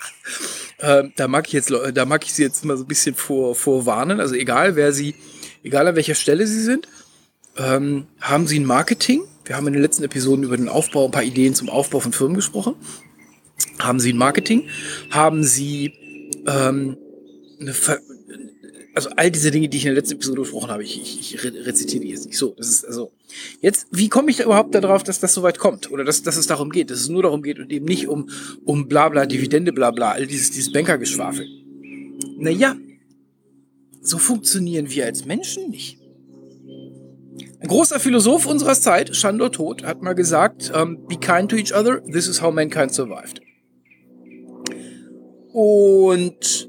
Ähm, 0.79 1.13
da 1.15 1.27
mag 1.27 1.47
ich 1.47 1.53
jetzt, 1.53 1.71
da 1.71 2.05
mag 2.05 2.23
ich 2.23 2.33
sie 2.33 2.43
jetzt 2.43 2.63
mal 2.63 2.77
so 2.77 2.83
ein 2.83 2.87
bisschen 2.87 3.15
vor, 3.15 3.55
vorwarnen. 3.55 4.19
Also 4.19 4.35
egal, 4.35 4.75
wer 4.75 4.93
sie, 4.93 5.15
egal 5.63 5.87
an 5.87 5.95
welcher 5.95 6.15
Stelle 6.15 6.45
sie 6.45 6.61
sind, 6.61 6.87
ähm, 7.57 8.07
haben 8.21 8.47
sie 8.47 8.59
ein 8.59 8.65
Marketing, 8.65 9.23
wir 9.45 9.55
haben 9.55 9.65
in 9.65 9.73
den 9.73 9.81
letzten 9.81 10.03
Episoden 10.03 10.43
über 10.43 10.57
den 10.57 10.69
Aufbau, 10.69 11.05
ein 11.05 11.11
paar 11.11 11.23
Ideen 11.23 11.55
zum 11.55 11.69
Aufbau 11.69 11.99
von 11.99 12.13
Firmen 12.13 12.35
gesprochen. 12.35 12.75
Haben 13.79 13.99
Sie 13.99 14.13
ein 14.13 14.17
Marketing? 14.17 14.69
Haben 15.09 15.43
Sie 15.43 15.93
ähm, 16.45 16.97
eine 17.59 17.73
Ver 17.73 17.99
also 18.95 19.09
all 19.15 19.31
diese 19.31 19.49
Dinge, 19.51 19.69
die 19.69 19.77
ich 19.77 19.85
in 19.85 19.93
der 19.93 19.95
letzten 19.95 20.15
Episode 20.15 20.41
besprochen 20.41 20.69
habe, 20.69 20.83
ich, 20.83 21.01
ich, 21.01 21.35
ich 21.35 21.43
rezitiere 21.43 22.03
die 22.03 22.09
jetzt 22.09 22.25
nicht 22.25 22.37
so. 22.37 22.53
Das 22.57 22.67
ist 22.67 22.85
also 22.85 23.11
jetzt, 23.61 23.87
wie 23.91 24.09
komme 24.09 24.29
ich 24.29 24.37
da 24.37 24.43
überhaupt 24.43 24.75
darauf, 24.75 25.03
dass 25.03 25.19
das 25.19 25.33
so 25.33 25.41
weit 25.41 25.57
kommt 25.57 25.89
oder 25.89 26.03
dass, 26.03 26.21
dass 26.21 26.35
es 26.35 26.47
darum 26.47 26.69
geht, 26.69 26.89
dass 26.89 26.99
es 26.99 27.07
nur 27.07 27.23
darum 27.23 27.41
geht 27.41 27.59
und 27.59 27.71
eben 27.71 27.85
nicht 27.85 28.07
um 28.07 28.29
um 28.65 28.87
Blabla, 28.87 29.25
Dividende, 29.25 29.71
Blabla, 29.71 30.11
all 30.11 30.27
dieses 30.27 30.51
dieses 30.51 30.71
Bankergeschwafel. 30.71 31.47
Naja, 32.37 32.75
so 34.01 34.17
funktionieren 34.17 34.89
wir 34.89 35.05
als 35.05 35.25
Menschen 35.25 35.69
nicht. 35.69 35.98
Großer 37.69 37.99
Philosoph 37.99 38.47
unserer 38.47 38.73
Zeit, 38.73 39.15
Shandor 39.15 39.51
Tod, 39.51 39.83
hat 39.83 40.01
mal 40.01 40.13
gesagt, 40.13 40.71
ähm, 40.73 41.05
be 41.07 41.17
kind 41.17 41.51
to 41.51 41.55
each 41.55 41.71
other, 41.71 42.01
this 42.03 42.27
is 42.27 42.41
how 42.41 42.51
mankind 42.51 42.91
survived. 42.91 43.41
Und 45.53 46.67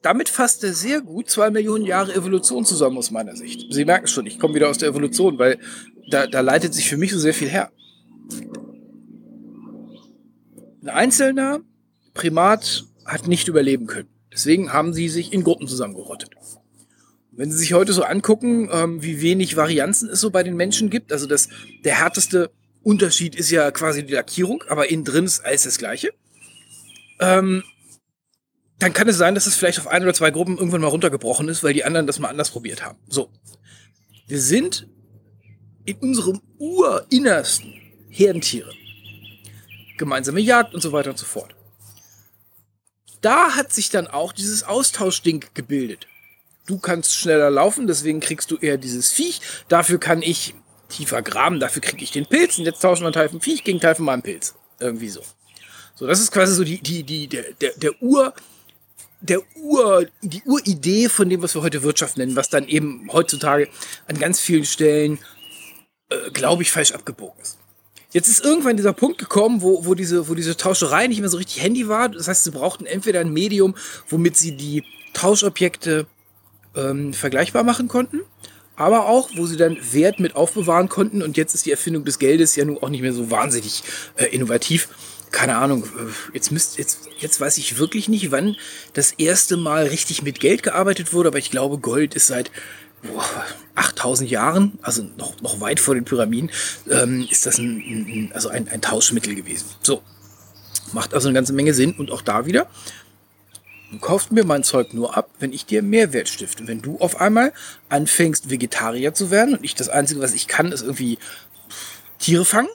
damit 0.00 0.30
fasst 0.30 0.64
er 0.64 0.72
sehr 0.72 1.02
gut 1.02 1.28
zwei 1.28 1.50
Millionen 1.50 1.84
Jahre 1.84 2.14
Evolution 2.14 2.64
zusammen 2.64 2.96
aus 2.96 3.10
meiner 3.10 3.36
Sicht. 3.36 3.66
Sie 3.70 3.84
merken 3.84 4.06
schon, 4.06 4.24
ich 4.24 4.38
komme 4.38 4.54
wieder 4.54 4.70
aus 4.70 4.78
der 4.78 4.88
Evolution, 4.88 5.38
weil 5.38 5.58
da, 6.10 6.26
da 6.26 6.40
leitet 6.40 6.72
sich 6.72 6.88
für 6.88 6.96
mich 6.96 7.12
so 7.12 7.18
sehr 7.18 7.34
viel 7.34 7.50
her. 7.50 7.70
Ein 10.80 10.88
einzelner 10.88 11.60
Primat 12.14 12.86
hat 13.04 13.28
nicht 13.28 13.46
überleben 13.46 13.86
können. 13.86 14.08
Deswegen 14.32 14.72
haben 14.72 14.94
sie 14.94 15.10
sich 15.10 15.34
in 15.34 15.44
Gruppen 15.44 15.68
zusammengerottet. 15.68 16.30
Wenn 17.38 17.52
Sie 17.52 17.58
sich 17.58 17.72
heute 17.72 17.92
so 17.92 18.02
angucken, 18.02 18.68
ähm, 18.72 19.00
wie 19.00 19.22
wenig 19.22 19.54
Varianzen 19.54 20.10
es 20.10 20.20
so 20.20 20.30
bei 20.30 20.42
den 20.42 20.56
Menschen 20.56 20.90
gibt, 20.90 21.12
also 21.12 21.28
das, 21.28 21.48
der 21.84 21.94
härteste 21.94 22.50
Unterschied 22.82 23.36
ist 23.36 23.48
ja 23.50 23.70
quasi 23.70 24.04
die 24.04 24.14
Lackierung, 24.14 24.64
aber 24.66 24.90
innen 24.90 25.04
drin 25.04 25.24
ist 25.24 25.44
alles 25.44 25.62
das 25.62 25.78
Gleiche. 25.78 26.12
Ähm, 27.20 27.62
dann 28.80 28.92
kann 28.92 29.06
es 29.06 29.18
sein, 29.18 29.36
dass 29.36 29.46
es 29.46 29.54
vielleicht 29.54 29.78
auf 29.78 29.86
ein 29.86 30.02
oder 30.02 30.14
zwei 30.14 30.32
Gruppen 30.32 30.58
irgendwann 30.58 30.80
mal 30.80 30.88
runtergebrochen 30.88 31.48
ist, 31.48 31.62
weil 31.62 31.74
die 31.74 31.84
anderen 31.84 32.08
das 32.08 32.18
mal 32.18 32.26
anders 32.26 32.50
probiert 32.50 32.84
haben. 32.84 32.98
So. 33.06 33.30
Wir 34.26 34.40
sind 34.40 34.88
in 35.84 35.96
unserem 35.98 36.40
Urinnersten 36.58 37.72
Herdentiere. 38.08 38.72
Gemeinsame 39.96 40.40
Jagd 40.40 40.74
und 40.74 40.80
so 40.80 40.90
weiter 40.90 41.10
und 41.10 41.18
so 41.20 41.26
fort. 41.26 41.54
Da 43.20 43.54
hat 43.54 43.72
sich 43.72 43.90
dann 43.90 44.08
auch 44.08 44.32
dieses 44.32 44.64
Austauschding 44.64 45.44
gebildet. 45.54 46.08
Du 46.68 46.78
kannst 46.78 47.14
schneller 47.14 47.50
laufen, 47.50 47.86
deswegen 47.86 48.20
kriegst 48.20 48.50
du 48.50 48.56
eher 48.58 48.76
dieses 48.76 49.10
Viech. 49.10 49.40
Dafür 49.68 49.98
kann 49.98 50.20
ich 50.20 50.54
tiefer 50.90 51.22
graben, 51.22 51.60
dafür 51.60 51.80
kriege 51.80 52.04
ich 52.04 52.10
den 52.10 52.26
Pilz. 52.26 52.58
Und 52.58 52.66
jetzt 52.66 52.80
tauschen 52.80 53.04
wir 53.04 53.12
Teil 53.12 53.30
vom 53.30 53.40
Viech 53.40 53.64
gegen 53.64 53.80
Teil 53.80 53.94
von 53.94 54.04
meinem 54.04 54.20
Pilz. 54.20 54.54
Irgendwie 54.78 55.08
so. 55.08 55.22
So, 55.94 56.06
das 56.06 56.20
ist 56.20 56.30
quasi 56.30 56.54
so 56.54 56.64
die, 56.64 56.78
die, 56.78 57.04
die, 57.04 57.26
der, 57.26 57.54
der, 57.54 57.72
der 57.76 58.02
Ur, 58.02 58.34
der 59.22 59.40
Ur, 59.56 60.06
die 60.20 60.42
Uridee 60.44 61.08
von 61.08 61.30
dem, 61.30 61.40
was 61.40 61.54
wir 61.54 61.62
heute 61.62 61.82
Wirtschaft 61.82 62.18
nennen, 62.18 62.36
was 62.36 62.50
dann 62.50 62.68
eben 62.68 63.08
heutzutage 63.14 63.68
an 64.06 64.18
ganz 64.18 64.38
vielen 64.38 64.66
Stellen, 64.66 65.18
äh, 66.10 66.30
glaube 66.32 66.62
ich, 66.62 66.70
falsch 66.70 66.92
abgebogen 66.92 67.40
ist. 67.40 67.56
Jetzt 68.12 68.28
ist 68.28 68.44
irgendwann 68.44 68.76
dieser 68.76 68.92
Punkt 68.92 69.16
gekommen, 69.16 69.62
wo, 69.62 69.86
wo, 69.86 69.94
diese, 69.94 70.28
wo 70.28 70.34
diese 70.34 70.54
Tauscherei 70.54 71.06
nicht 71.06 71.20
mehr 71.20 71.30
so 71.30 71.38
richtig 71.38 71.62
Handy 71.62 71.88
war. 71.88 72.10
Das 72.10 72.28
heißt, 72.28 72.44
sie 72.44 72.50
brauchten 72.50 72.84
entweder 72.84 73.20
ein 73.20 73.32
Medium, 73.32 73.74
womit 74.10 74.36
sie 74.36 74.54
die 74.54 74.84
Tauschobjekte 75.14 76.06
ähm, 76.78 77.12
vergleichbar 77.12 77.64
machen 77.64 77.88
konnten, 77.88 78.20
aber 78.76 79.06
auch, 79.06 79.30
wo 79.34 79.46
sie 79.46 79.56
dann 79.56 79.76
Wert 79.92 80.20
mit 80.20 80.36
aufbewahren 80.36 80.88
konnten. 80.88 81.22
Und 81.22 81.36
jetzt 81.36 81.54
ist 81.54 81.66
die 81.66 81.72
Erfindung 81.72 82.04
des 82.04 82.18
Geldes 82.18 82.54
ja 82.56 82.64
nun 82.64 82.78
auch 82.78 82.88
nicht 82.88 83.02
mehr 83.02 83.12
so 83.12 83.30
wahnsinnig 83.30 83.82
äh, 84.16 84.26
innovativ 84.26 84.88
keine 85.30 85.56
Ahnung, 85.56 85.84
äh, 85.84 86.34
jetzt 86.34 86.50
müsst, 86.50 86.78
jetzt, 86.78 87.00
jetzt 87.18 87.40
weiß 87.40 87.58
ich 87.58 87.78
wirklich 87.78 88.08
nicht, 88.08 88.30
wann 88.30 88.56
das 88.94 89.12
erste 89.12 89.56
Mal 89.56 89.86
richtig 89.86 90.22
mit 90.22 90.40
Geld 90.40 90.62
gearbeitet 90.62 91.12
wurde, 91.12 91.28
aber 91.28 91.38
ich 91.38 91.50
glaube, 91.50 91.78
Gold 91.78 92.14
ist 92.14 92.28
seit 92.28 92.50
boah, 93.02 93.24
8000 93.74 94.30
Jahren, 94.30 94.78
also 94.82 95.02
noch, 95.16 95.40
noch 95.40 95.60
weit 95.60 95.80
vor 95.80 95.94
den 95.94 96.04
Pyramiden, 96.04 96.50
ähm, 96.90 97.26
ist 97.30 97.46
das 97.46 97.58
ein, 97.58 97.78
ein, 97.78 98.30
also 98.34 98.48
ein, 98.48 98.68
ein 98.68 98.80
Tauschmittel 98.80 99.34
gewesen. 99.34 99.66
So. 99.82 100.02
Macht 100.92 101.12
also 101.12 101.28
eine 101.28 101.34
ganze 101.34 101.52
Menge 101.52 101.74
Sinn 101.74 101.92
und 101.92 102.10
auch 102.10 102.22
da 102.22 102.46
wieder. 102.46 102.66
Du 103.90 103.98
kaufst 103.98 104.32
mir 104.32 104.44
mein 104.44 104.64
Zeug 104.64 104.92
nur 104.92 105.16
ab, 105.16 105.30
wenn 105.38 105.52
ich 105.52 105.64
dir 105.64 105.82
Mehrwert 105.82 106.28
stifte. 106.28 106.66
Wenn 106.66 106.82
du 106.82 106.98
auf 106.98 107.20
einmal 107.20 107.52
anfängst, 107.88 108.50
Vegetarier 108.50 109.14
zu 109.14 109.30
werden 109.30 109.54
und 109.54 109.64
ich 109.64 109.74
das 109.74 109.88
Einzige, 109.88 110.20
was 110.20 110.34
ich 110.34 110.46
kann, 110.46 110.72
ist 110.72 110.82
irgendwie 110.82 111.18
Tiere 112.18 112.44
fangen, 112.44 112.68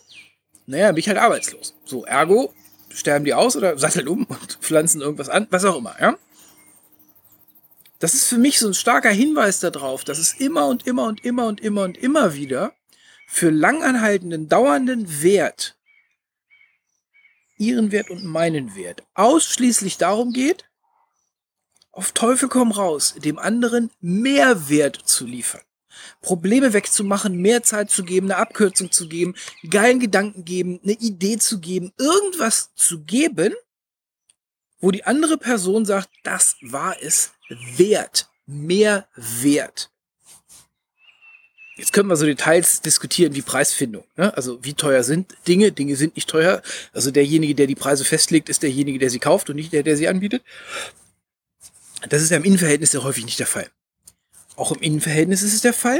naja, 0.66 0.92
bin 0.92 1.00
ich 1.00 1.08
halt 1.08 1.20
arbeitslos. 1.20 1.76
So, 1.86 2.06
ergo, 2.06 2.54
sterben 2.92 3.26
die 3.26 3.34
aus 3.34 3.56
oder 3.56 3.78
satteln 3.78 4.08
um 4.08 4.24
und 4.26 4.54
pflanzen 4.62 5.02
irgendwas 5.02 5.30
an, 5.30 5.48
was 5.52 5.66
auch 5.66 5.78
immer, 5.78 5.96
ja. 6.00 6.18
Das 8.00 8.16
ist 8.16 8.28
für 8.28 8.38
mich 8.38 8.60
so 8.60 8.68
ein 8.68 8.74
starker 8.74 9.12
Hinweis 9.12 9.60
darauf, 9.60 10.04
dass 10.04 10.18
es 10.18 10.34
immer 10.34 10.68
und 10.68 10.86
immer 10.88 11.06
und 11.06 11.24
immer 11.24 11.46
und 11.46 11.62
immer 11.62 11.84
und 11.84 11.98
immer 11.98 12.34
wieder 12.34 12.74
für 13.28 13.50
langanhaltenden, 13.50 14.50
dauernden 14.50 15.22
Wert, 15.22 15.78
ihren 17.58 17.92
Wert 17.92 18.10
und 18.10 18.26
meinen 18.26 18.76
Wert, 18.76 19.04
ausschließlich 19.14 19.98
darum 19.98 20.34
geht, 20.34 20.66
auf 21.94 22.12
Teufel 22.12 22.50
komm 22.50 22.72
raus, 22.72 23.16
dem 23.24 23.40
anderen 23.40 23.90
Mehrwert 24.02 24.98
zu 25.06 25.26
liefern. 25.26 25.62
Probleme 26.22 26.74
wegzumachen, 26.74 27.38
mehr 27.38 27.64
Zeit 27.64 27.92
zu 27.92 28.04
geben, 28.04 28.32
eine 28.32 28.38
Abkürzung 28.38 28.92
zu 28.92 29.08
geben, 29.08 29.36
geilen 29.70 30.00
Gedanken 30.00 30.44
geben, 30.44 30.80
eine 30.84 30.94
Idee 30.94 31.38
zu 31.38 31.60
geben, 31.60 31.94
irgendwas 31.98 32.72
zu 32.76 33.04
geben, 33.04 33.54
wo 34.80 34.92
die 34.92 35.06
andere 35.06 35.38
Person 35.38 35.86
sagt, 35.86 36.10
das 36.24 36.58
war 36.62 36.96
es 37.02 37.32
wert, 37.78 38.28
mehr 38.46 39.08
wert. 39.16 39.92
Jetzt 41.76 41.94
können 41.94 42.10
wir 42.10 42.16
so 42.16 42.26
Details 42.26 42.82
diskutieren 42.82 43.34
wie 43.34 43.42
Preisfindung. 43.42 44.04
Ne? 44.16 44.36
Also 44.36 44.64
wie 44.64 44.74
teuer 44.74 45.04
sind 45.04 45.36
Dinge? 45.48 45.72
Dinge 45.72 45.96
sind 45.96 46.16
nicht 46.16 46.30
teuer. 46.30 46.62
Also 46.92 47.10
derjenige, 47.12 47.56
der 47.56 47.68
die 47.68 47.76
Preise 47.76 48.06
festlegt, 48.06 48.50
ist 48.50 48.62
derjenige, 48.62 49.00
der 49.00 49.10
sie 49.10 49.20
kauft 49.20 49.50
und 49.50 49.56
nicht 49.56 49.74
der, 49.74 49.84
der 49.84 49.98
sie 49.98 50.08
anbietet. 50.08 50.44
Das 52.10 52.22
ist 52.22 52.32
ja 52.32 52.38
im 52.38 52.44
Innenverhältnis 52.44 52.94
ja 52.94 53.04
häufig 53.04 53.26
nicht 53.26 53.40
der 53.40 53.48
Fall. 53.48 53.70
Auch 54.56 54.72
im 54.72 54.82
Innenverhältnis 54.82 55.42
ist 55.42 55.54
es 55.54 55.62
der 55.62 55.74
Fall. 55.74 56.00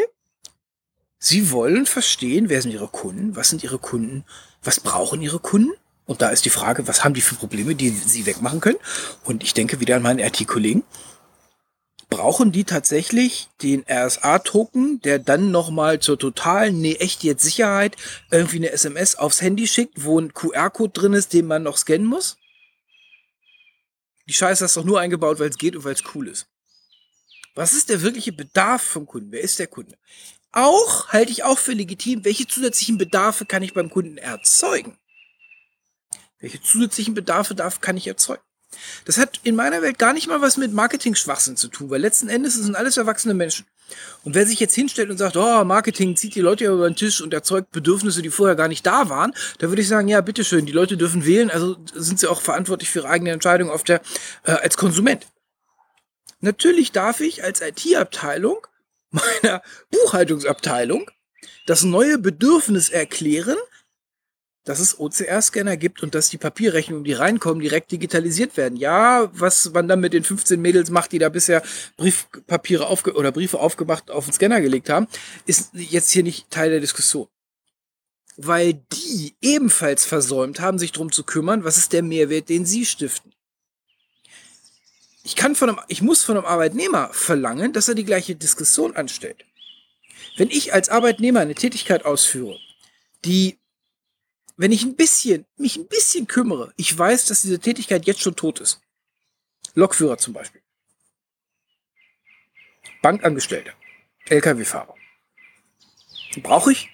Sie 1.20 1.52
wollen 1.52 1.86
verstehen, 1.86 2.50
wer 2.50 2.62
sind 2.62 2.72
ihre 2.72 2.90
Kunden, 2.90 3.36
was 3.36 3.50
sind 3.50 3.64
ihre 3.64 3.80
Kunden, 3.80 4.26
was 4.62 4.80
brauchen 4.80 5.22
ihre 5.22 5.40
Kunden. 5.40 5.72
Und 6.06 6.22
da 6.22 6.30
ist 6.30 6.44
die 6.44 6.50
Frage, 6.50 6.88
was 6.88 7.04
haben 7.04 7.14
die 7.14 7.22
für 7.22 7.36
Probleme, 7.36 7.76
die 7.76 7.90
sie 7.90 8.26
wegmachen 8.26 8.60
können. 8.60 8.80
Und 9.24 9.42
ich 9.44 9.54
denke 9.54 9.80
wieder 9.80 9.96
an 9.96 10.02
meinen 10.02 10.20
IT-Kollegen. 10.20 10.84
Brauchen 12.10 12.52
die 12.52 12.66
tatsächlich 12.66 13.48
den 13.62 13.86
RSA-Token, 13.90 15.00
der 15.02 15.18
dann 15.18 15.52
nochmal 15.52 16.00
zur 16.00 16.20
totalen, 16.20 16.82
nee, 16.82 16.96
echt 16.96 17.24
jetzt 17.24 17.44
Sicherheit 17.44 17.96
irgendwie 18.30 18.58
eine 18.58 18.72
SMS 18.72 19.16
aufs 19.16 19.42
Handy 19.42 19.66
schickt, 19.66 20.04
wo 20.04 20.20
ein 20.20 20.34
QR-Code 20.34 20.92
drin 20.92 21.14
ist, 21.14 21.34
den 21.34 21.48
man 21.48 21.64
noch 21.64 21.78
scannen 21.78 22.06
muss? 22.06 22.38
Die 24.28 24.34
Scheiße 24.34 24.66
ist 24.66 24.78
doch 24.78 24.86
nur 24.86 25.00
eingebaut, 25.00 25.40
weil 25.40 25.50
es 25.50 25.58
geht 25.58 25.76
und 25.76 25.84
weil 25.84 25.94
es 25.94 26.04
cool 26.16 26.28
ist. 26.28 26.48
Was 27.56 27.74
ist 27.74 27.90
der 27.90 28.02
wirkliche 28.02 28.32
Bedarf 28.34 28.82
vom 28.82 29.06
Kunden? 29.06 29.32
Wer 29.32 29.42
ist 29.42 29.60
der 29.60 29.68
Kunde? 29.68 29.98
Auch 30.52 31.10
halte 31.10 31.32
ich 31.32 31.44
auch 31.44 31.58
für 31.58 31.74
legitim, 31.74 32.24
welche 32.26 32.48
zusätzlichen 32.48 32.98
Bedarfe 32.98 33.46
kann 33.46 33.64
ich 33.64 33.74
beim 33.74 33.90
Kunden 33.90 34.18
erzeugen? 34.18 34.98
Welche 36.40 36.62
zusätzlichen 36.62 37.14
Bedarfe 37.14 37.56
darf, 37.56 37.82
kann 37.82 37.98
ich 37.98 38.08
erzeugen? 38.08 38.44
Das 39.06 39.18
hat 39.18 39.40
in 39.44 39.56
meiner 39.56 39.82
Welt 39.82 40.00
gar 40.00 40.14
nicht 40.14 40.28
mal 40.28 40.42
was 40.42 40.58
mit 40.58 40.74
Marketing-Schwachsinn 40.74 41.58
zu 41.58 41.68
tun, 41.68 41.90
weil 41.90 42.02
letzten 42.02 42.30
Endes 42.30 42.56
sind 42.56 42.76
alles 42.76 42.98
erwachsene 42.98 43.34
Menschen. 43.34 43.66
Und 44.24 44.36
wer 44.36 44.46
sich 44.46 44.60
jetzt 44.60 44.76
hinstellt 44.76 45.10
und 45.10 45.18
sagt, 45.18 45.36
oh, 45.38 45.64
Marketing 45.64 46.16
zieht 46.16 46.36
die 46.36 46.42
Leute 46.42 46.66
über 46.66 46.90
den 46.90 46.96
Tisch 46.96 47.22
und 47.22 47.34
erzeugt 47.34 47.72
Bedürfnisse, 47.72 48.22
die 48.22 48.30
vorher 48.30 48.56
gar 48.56 48.68
nicht 48.68 48.86
da 48.86 49.10
waren, 49.10 49.34
da 49.60 49.70
würde 49.70 49.82
ich 49.82 49.88
sagen, 49.88 50.08
ja, 50.08 50.22
bitteschön, 50.22 50.66
die 50.66 50.72
Leute 50.72 50.98
dürfen 50.98 51.26
wählen, 51.26 51.52
also 51.52 51.76
sind 51.94 52.20
sie 52.20 52.28
auch 52.28 52.42
verantwortlich 52.42 52.90
für 52.90 53.00
ihre 53.00 53.10
eigene 53.10 53.32
Entscheidung 53.32 53.70
auf 53.70 53.84
der, 53.84 54.02
äh, 54.44 54.52
als 54.52 54.78
Konsument. 54.78 55.28
Natürlich 56.40 56.92
darf 56.92 57.20
ich 57.20 57.44
als 57.44 57.62
IT-Abteilung 57.62 58.66
meiner 59.12 59.62
Buchhaltungsabteilung 59.92 61.10
das 61.66 61.84
neue 61.84 62.18
Bedürfnis 62.18 62.90
erklären, 62.90 63.58
dass 64.64 64.80
es 64.80 65.00
OCR-Scanner 65.00 65.78
gibt 65.78 66.04
und 66.04 66.16
dass 66.16 66.30
die 66.30 66.38
Papierrechnungen, 66.38 67.04
die 67.04 67.14
reinkommen, 67.14 67.62
direkt 67.62 67.92
digitalisiert 67.92 68.56
werden. 68.58 68.78
Ja, 68.78 69.30
was 69.34 69.72
man 69.74 69.88
dann 69.88 70.00
mit 70.00 70.14
den 70.14 70.24
15 70.24 70.62
Mädels 70.62 70.90
macht, 70.90 71.12
die 71.12 71.20
da 71.20 71.30
bisher 71.30 71.62
Briefpapiere 71.98 72.88
aufge 72.88 73.14
oder 73.14 73.32
Briefe 73.32 73.60
aufgemacht 73.60 74.10
auf 74.10 74.26
den 74.26 74.34
Scanner 74.34 74.62
gelegt 74.62 74.90
haben, 74.90 75.08
ist 75.46 75.72
jetzt 75.74 76.12
hier 76.12 76.24
nicht 76.24 76.50
Teil 76.50 76.70
der 76.70 76.80
Diskussion. 76.80 77.28
Weil 78.38 78.82
die 78.92 79.36
ebenfalls 79.42 80.06
versäumt 80.06 80.60
haben, 80.60 80.80
sich 80.80 80.92
darum 80.92 81.12
zu 81.12 81.24
kümmern, 81.24 81.64
was 81.64 81.78
ist 81.78 81.94
der 81.94 82.02
Mehrwert, 82.02 82.50
den 82.50 82.66
sie 82.66 82.86
stiften 82.86 83.34
ich 85.24 85.36
kann 85.36 85.56
von 85.56 85.70
einem, 85.70 85.80
ich 85.88 86.02
muss 86.02 86.24
von 86.24 86.38
einem 86.38 86.46
Arbeitnehmer 86.46 87.10
verlangen, 87.14 87.74
dass 87.74 87.88
er 87.88 87.96
die 87.96 88.04
gleiche 88.04 88.36
Diskussion 88.36 88.96
anstellt. 88.96 89.46
Wenn 90.38 90.50
ich 90.50 90.74
als 90.74 90.90
Arbeitnehmer 90.90 91.40
eine 91.40 91.56
Tätigkeit 91.56 92.06
ausführe, 92.06 92.60
die, 93.24 93.58
wenn 94.58 94.72
ich 94.72 94.84
ein 94.84 94.96
bisschen, 94.96 95.46
mich 95.58 95.78
ein 95.78 95.88
bisschen 95.88 96.28
kümmere, 96.28 96.74
ich 96.78 96.98
weiß, 96.98 97.26
dass 97.26 97.42
diese 97.42 97.60
Tätigkeit 97.60 98.06
jetzt 98.06 98.22
schon 98.22 98.36
tot 98.36 98.60
ist. 98.60 98.82
Lokführer 99.76 100.18
zum 100.18 100.34
Beispiel. 100.34 100.62
Bankangestellte. 103.02 103.74
Lkw-Fahrer. 104.30 104.96
Brauche 106.42 106.72
ich? 106.72 106.90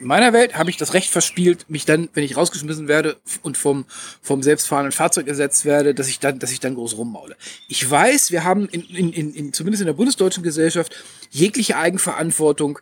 In 0.00 0.06
meiner 0.08 0.32
Welt 0.32 0.56
habe 0.56 0.70
ich 0.70 0.76
das 0.76 0.92
Recht 0.92 1.10
verspielt, 1.10 1.70
mich 1.70 1.84
dann, 1.84 2.08
wenn 2.14 2.24
ich 2.24 2.36
rausgeschmissen 2.36 2.88
werde 2.88 3.16
und 3.42 3.56
vom, 3.56 3.86
vom 4.20 4.42
selbstfahrenden 4.42 4.92
Fahrzeug 4.92 5.28
ersetzt 5.28 5.64
werde, 5.64 5.94
dass 5.94 6.08
ich 6.08 6.18
dann, 6.18 6.38
dass 6.38 6.50
ich 6.50 6.60
dann 6.60 6.74
groß 6.74 6.96
rummaule. 6.96 7.36
Ich 7.68 7.88
weiß, 7.88 8.30
wir 8.30 8.44
haben 8.44 8.68
in, 8.68 8.82
in, 8.82 9.34
in 9.34 9.52
zumindest 9.52 9.82
in 9.82 9.86
der 9.86 9.94
bundesdeutschen 9.94 10.42
Gesellschaft 10.42 10.94
jegliche 11.30 11.76
Eigenverantwortung 11.76 12.80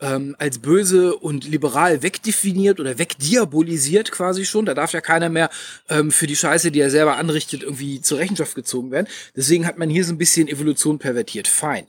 ähm, 0.00 0.34
als 0.38 0.58
böse 0.58 1.16
und 1.16 1.44
liberal 1.44 2.02
wegdefiniert 2.02 2.80
oder 2.80 2.98
wegdiabolisiert 2.98 4.10
quasi 4.10 4.44
schon. 4.44 4.66
Da 4.66 4.74
darf 4.74 4.92
ja 4.92 5.00
keiner 5.00 5.28
mehr 5.28 5.50
ähm, 5.88 6.10
für 6.10 6.26
die 6.26 6.36
Scheiße, 6.36 6.70
die 6.70 6.80
er 6.80 6.90
selber 6.90 7.16
anrichtet, 7.16 7.62
irgendwie 7.62 8.00
zur 8.00 8.18
Rechenschaft 8.18 8.54
gezogen 8.54 8.90
werden. 8.90 9.08
Deswegen 9.36 9.66
hat 9.66 9.78
man 9.78 9.90
hier 9.90 10.04
so 10.04 10.12
ein 10.12 10.18
bisschen 10.18 10.48
Evolution 10.48 10.98
pervertiert. 10.98 11.48
Fein. 11.48 11.86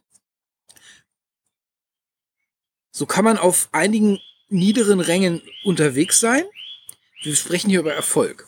So 2.91 3.05
kann 3.05 3.23
man 3.23 3.37
auf 3.37 3.69
einigen 3.71 4.19
niederen 4.49 4.99
Rängen 4.99 5.41
unterwegs 5.63 6.19
sein. 6.19 6.43
Wir 7.23 7.35
sprechen 7.35 7.69
hier 7.69 7.79
über 7.79 7.93
Erfolg. 7.93 8.47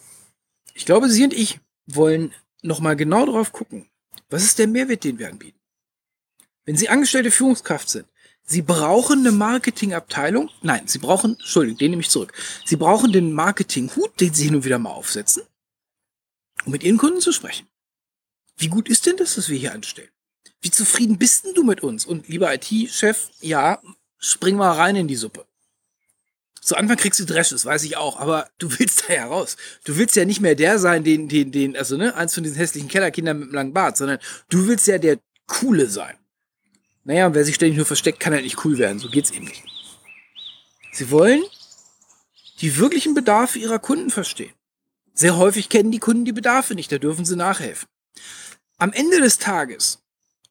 Ich 0.73 0.85
glaube, 0.85 1.09
Sie 1.09 1.23
und 1.23 1.33
ich 1.33 1.59
wollen 1.85 2.33
nochmal 2.61 2.95
genau 2.95 3.25
drauf 3.25 3.51
gucken. 3.51 3.89
Was 4.29 4.43
ist 4.43 4.59
der 4.59 4.67
Mehrwert, 4.67 5.03
den 5.03 5.19
wir 5.19 5.29
anbieten? 5.29 5.59
Wenn 6.65 6.75
Sie 6.75 6.89
angestellte 6.89 7.31
Führungskraft 7.31 7.89
sind, 7.89 8.07
Sie 8.45 8.61
brauchen 8.61 9.19
eine 9.19 9.31
Marketingabteilung. 9.31 10.49
Nein, 10.61 10.87
Sie 10.87 10.99
brauchen, 10.99 11.33
Entschuldigung, 11.33 11.77
den 11.77 11.91
nehme 11.91 12.01
ich 12.01 12.09
zurück. 12.09 12.33
Sie 12.65 12.75
brauchen 12.75 13.11
den 13.11 13.33
Marketinghut, 13.33 14.19
den 14.19 14.33
Sie 14.33 14.45
hin 14.45 14.55
und 14.55 14.65
wieder 14.65 14.79
mal 14.79 14.91
aufsetzen, 14.91 15.43
um 16.65 16.71
mit 16.71 16.83
Ihren 16.83 16.97
Kunden 16.97 17.21
zu 17.21 17.31
sprechen. 17.31 17.67
Wie 18.57 18.67
gut 18.67 18.89
ist 18.89 19.05
denn 19.05 19.17
das, 19.17 19.37
was 19.37 19.49
wir 19.49 19.57
hier 19.57 19.73
anstellen? 19.73 20.09
Wie 20.61 20.71
zufrieden 20.71 21.17
bist 21.17 21.45
denn 21.45 21.53
du 21.53 21.63
mit 21.63 21.81
uns? 21.81 22.05
Und 22.05 22.27
lieber 22.27 22.53
IT-Chef, 22.53 23.29
ja, 23.41 23.81
spring 24.17 24.55
mal 24.55 24.71
rein 24.71 24.95
in 24.95 25.07
die 25.07 25.15
Suppe. 25.15 25.45
Zu 26.61 26.77
Anfang 26.77 26.95
kriegst 26.95 27.19
du 27.19 27.25
Dresch, 27.25 27.49
das 27.49 27.65
weiß 27.65 27.83
ich 27.83 27.97
auch, 27.97 28.19
aber 28.19 28.49
du 28.57 28.69
willst 28.79 29.05
da 29.07 29.13
ja 29.13 29.25
raus. 29.25 29.57
Du 29.83 29.97
willst 29.97 30.15
ja 30.15 30.23
nicht 30.23 30.39
mehr 30.39 30.55
der 30.55 30.79
sein, 30.79 31.03
den, 31.03 31.27
den, 31.27 31.51
den, 31.51 31.75
also 31.75 31.97
ne, 31.97 32.15
eins 32.15 32.33
von 32.33 32.43
diesen 32.43 32.55
hässlichen 32.55 32.87
Kellerkindern 32.87 33.39
mit 33.39 33.47
einem 33.47 33.55
langen 33.55 33.73
Bart, 33.73 33.97
sondern 33.97 34.19
du 34.47 34.67
willst 34.67 34.87
ja 34.87 34.97
der 34.97 35.19
Coole 35.45 35.87
sein. 35.87 36.15
Naja, 37.03 37.33
wer 37.33 37.43
sich 37.43 37.55
ständig 37.55 37.77
nur 37.77 37.85
versteckt, 37.85 38.19
kann 38.19 38.33
halt 38.33 38.43
nicht 38.43 38.63
cool 38.65 38.77
werden. 38.77 38.99
So 38.99 39.09
geht's 39.09 39.31
eben 39.31 39.45
nicht. 39.45 39.63
Sie 40.93 41.11
wollen 41.11 41.43
die 42.61 42.77
wirklichen 42.77 43.13
Bedarfe 43.13 43.59
ihrer 43.59 43.79
Kunden 43.79 44.09
verstehen. 44.09 44.53
Sehr 45.13 45.37
häufig 45.37 45.69
kennen 45.69 45.91
die 45.91 45.99
Kunden 45.99 46.25
die 46.25 46.31
Bedarfe 46.31 46.75
nicht, 46.75 46.91
da 46.91 46.97
dürfen 46.97 47.25
sie 47.25 47.35
nachhelfen. 47.35 47.87
Am 48.77 48.93
Ende 48.93 49.19
des 49.19 49.37
Tages 49.37 49.99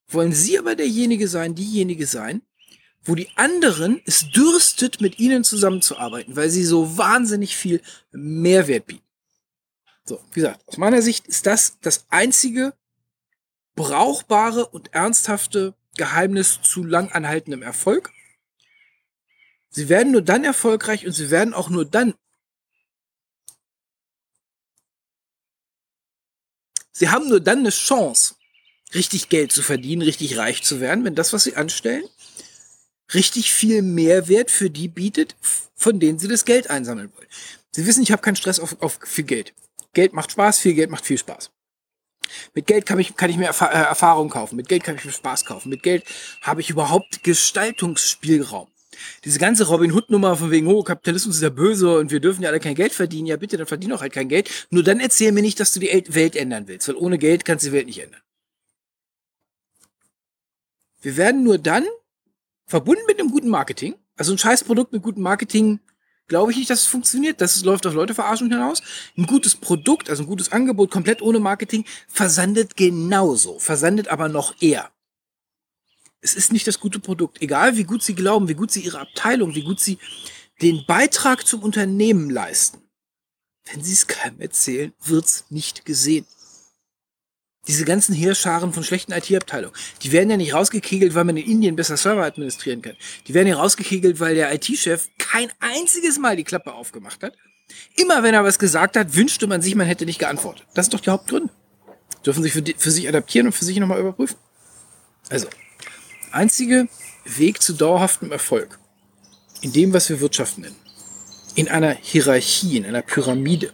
wollen 0.09 0.33
Sie 0.33 0.59
aber 0.59 0.75
derjenige 0.75 1.27
sein, 1.27 1.55
diejenige 1.55 2.07
sein, 2.07 2.43
wo 3.05 3.15
die 3.15 3.29
anderen 3.37 4.01
es 4.05 4.31
dürstet, 4.31 5.01
mit 5.01 5.19
ihnen 5.19 5.43
zusammenzuarbeiten, 5.43 6.37
weil 6.37 6.51
sie 6.51 6.65
so 6.65 6.97
wahnsinnig 6.97 7.57
viel 7.57 7.81
Mehrwert 8.13 8.87
bieten. 8.87 9.07
So, 10.05 10.21
wie 10.33 10.41
gesagt, 10.41 10.67
aus 10.67 10.77
meiner 10.77 11.03
Sicht 11.03 11.27
ist 11.27 11.47
das 11.47 11.79
das 11.81 12.07
einzige 12.11 12.75
brauchbare 13.75 14.67
und 14.67 14.93
ernsthafte 14.95 15.75
Geheimnis 16.03 16.61
zu 16.63 16.83
langanhaltendem 16.83 17.63
Erfolg. 17.63 18.13
Sie 19.71 19.89
werden 19.89 20.11
nur 20.11 20.23
dann 20.23 20.43
erfolgreich 20.43 21.07
und 21.07 21.13
sie 21.13 21.31
werden 21.31 21.55
auch 21.55 21.71
nur 21.71 21.85
dann. 21.85 22.15
Sie 26.91 27.09
haben 27.09 27.29
nur 27.29 27.39
dann 27.39 27.61
eine 27.61 27.71
Chance, 27.71 28.35
richtig 28.93 29.29
Geld 29.29 29.53
zu 29.53 29.63
verdienen, 29.63 30.03
richtig 30.03 30.39
reich 30.39 30.65
zu 30.65 30.81
werden, 30.81 31.05
wenn 31.05 31.15
das, 31.15 31.33
was 31.33 31.45
sie 31.45 31.55
anstellen, 31.55 32.09
richtig 33.15 33.53
viel 33.53 33.83
Mehrwert 33.83 34.51
für 34.51 34.71
die 34.71 34.89
bietet, 34.89 35.37
von 35.77 36.01
denen 36.01 36.19
sie 36.19 36.27
das 36.27 36.45
Geld 36.45 36.69
einsammeln 36.69 37.13
wollen. 37.15 37.29
Sie 37.71 37.87
wissen, 37.87 38.03
ich 38.03 38.11
habe 38.11 38.23
keinen 38.23 38.35
Stress 38.35 38.59
auf, 38.59 38.83
auf 38.83 38.99
viel 39.05 39.25
Geld. 39.25 39.55
Geld 39.93 40.15
macht 40.15 40.33
Spaß, 40.33 40.59
viel 40.59 40.75
Geld 40.75 40.91
macht 40.91 41.07
viel 41.07 41.19
Spaß. 41.19 41.52
Mit 42.55 42.67
Geld 42.67 42.87
kann 42.87 42.99
ich, 42.99 43.17
kann 43.17 43.31
ich 43.31 43.37
mir 43.37 43.47
Erf 43.47 43.61
äh, 43.61 43.67
Erfahrung 43.67 44.29
kaufen. 44.29 44.57
Mit 44.57 44.69
Geld 44.69 44.85
kann 44.85 44.97
ich 44.97 45.05
mir 45.05 45.13
Spaß 45.13 45.45
kaufen. 45.45 45.69
Mit 45.69 45.83
Geld 45.83 46.05
habe 46.41 46.61
ich 46.61 46.71
überhaupt 46.71 47.23
Gestaltungsspielraum. 47.23 48.69
Diese 49.25 49.39
ganze 49.39 49.67
Robin 49.67 49.93
Hood 49.93 50.11
Nummer 50.11 50.37
von 50.37 50.51
wegen, 50.51 50.67
oh, 50.67 50.83
Kapitalismus 50.83 51.37
ist 51.37 51.43
ja 51.43 51.51
böse 51.51 51.99
und 51.99 52.11
wir 52.11 52.21
dürfen 52.21 52.43
ja 52.43 52.51
alle 52.51 52.61
kein 52.61 52.75
Geld 52.75 52.93
verdienen. 52.93 53.27
Ja, 53.27 53.37
bitte, 53.37 53.57
dann 53.57 53.67
verdien 53.67 53.91
doch 53.91 54.01
halt 54.01 54.13
kein 54.13 54.29
Geld. 54.29 54.51
Nur 54.71 54.83
dann 54.83 55.01
erzähl 55.01 55.33
mir 55.33 55.43
nicht, 55.43 55.59
dass 55.61 55.73
du 55.73 55.81
die 55.81 56.05
Welt 56.09 56.37
ändern 56.37 56.69
willst, 56.69 56.89
weil 56.89 56.97
ohne 56.97 57.19
Geld 57.19 57.45
kannst 57.45 57.65
du 57.65 57.71
die 57.71 57.77
Welt 57.77 57.87
nicht 57.87 58.03
ändern. 58.03 58.21
Wir 61.01 61.17
werden 61.17 61.43
nur 61.43 61.59
dann 61.59 61.85
verbunden 62.67 63.03
mit 63.07 63.19
einem 63.19 63.31
guten 63.31 63.49
Marketing, 63.49 63.97
also 64.17 64.33
ein 64.33 64.39
scheiß 64.39 64.65
Produkt 64.65 64.93
mit 64.93 65.03
gutem 65.03 65.23
Marketing 65.23 65.81
glaube 66.33 66.51
ich 66.51 66.57
nicht, 66.57 66.71
dass 66.71 66.81
es 66.81 66.87
funktioniert. 66.87 67.43
Das 67.43 67.63
läuft 67.63 67.87
auf 67.87 67.93
Leute 67.93 68.15
verarschen 68.15 68.51
hinaus. 68.51 68.81
Ein 69.19 69.27
gutes 69.27 69.55
Produkt, 69.55 70.09
also 70.09 70.23
ein 70.23 70.27
gutes 70.27 70.51
Angebot, 70.51 70.91
komplett 70.91 71.21
ohne 71.21 71.41
Marketing, 71.41 71.85
versandet 72.09 72.75
genauso. 72.75 73.59
Versandet 73.59 74.09
aber 74.09 74.31
noch 74.31 74.55
eher. 74.63 74.91
Es 76.23 76.35
ist 76.35 76.51
nicht 76.51 76.67
das 76.67 76.81
gute 76.81 77.01
Produkt. 77.01 77.43
Egal, 77.43 77.77
wie 77.77 77.85
gut 77.85 78.03
Sie 78.03 78.15
glauben, 78.15 78.49
wie 78.49 78.55
gut 78.55 78.71
Sie 78.71 78.81
Ihre 78.81 79.01
Abteilung, 79.01 79.55
wie 79.55 79.63
gut 79.63 79.79
Sie 79.79 79.99
den 80.63 80.87
Beitrag 80.87 81.47
zum 81.47 81.63
Unternehmen 81.63 82.31
leisten. 82.31 82.81
Wenn 83.71 83.85
Sie 83.85 83.93
es 83.93 84.07
keinem 84.07 84.41
erzählen, 84.41 84.95
wird's 85.05 85.45
nicht 85.51 85.85
gesehen. 85.85 86.25
Diese 87.69 87.85
ganzen 87.85 88.13
Heerscharen 88.13 88.73
von 88.73 88.83
schlechten 88.83 89.13
IT-Abteilungen, 89.13 89.75
die 90.03 90.11
werden 90.11 90.31
ja 90.31 90.37
nicht 90.37 90.53
rausgekegelt, 90.53 91.15
weil 91.15 91.25
man 91.25 91.37
in 91.37 91.47
Indien 91.47 91.77
besser 91.77 91.97
Server 91.97 92.25
administrieren 92.25 92.83
kann. 92.83 92.97
Die 93.29 93.35
werden 93.35 93.47
ja 93.47 93.57
rausgekegelt, 93.57 94.19
weil 94.19 94.35
der 94.35 94.53
IT-Chef 94.53 95.09
kein 95.19 95.49
einziges 95.61 96.19
Mal 96.19 96.35
die 96.35 96.43
Klappe 96.43 96.73
aufgemacht 96.75 97.23
hat. 97.23 97.35
Immer 97.97 98.25
wenn 98.25 98.35
er 98.35 98.43
was 98.43 98.59
gesagt 98.59 98.97
hat, 98.97 99.15
wünschte 99.15 99.47
man 99.47 99.63
sich, 99.63 99.77
man 99.77 99.87
hätte 99.87 100.07
nicht 100.07 100.19
geantwortet. 100.19 100.67
Das 100.75 100.87
ist 100.87 100.95
doch 100.95 101.01
der 101.01 101.13
Hauptgrund. 101.13 101.51
Dürfen 102.27 102.43
sich 102.43 102.53
für, 102.53 102.63
die, 102.63 102.75
für 102.77 102.91
sich 102.91 103.09
adaptieren 103.09 103.47
und 103.47 103.53
für 103.53 103.65
sich 103.65 103.79
nochmal 103.79 104.01
überprüfen. 104.01 104.37
Also, 105.31 105.47
einzige 106.33 106.89
Weg 107.25 107.63
zu 107.63 107.75
dauerhaftem 107.75 108.33
Erfolg 108.33 108.81
in 109.61 109.73
dem, 109.73 109.93
was 109.93 110.09
wir 110.09 110.21
Wirtschaft 110.21 110.59
nennen, 110.59 110.77
in 111.55 111.69
einer 111.69 111.93
Hierarchie, 111.93 112.77
in 112.77 112.85
einer 112.85 113.03
Pyramide, 113.03 113.73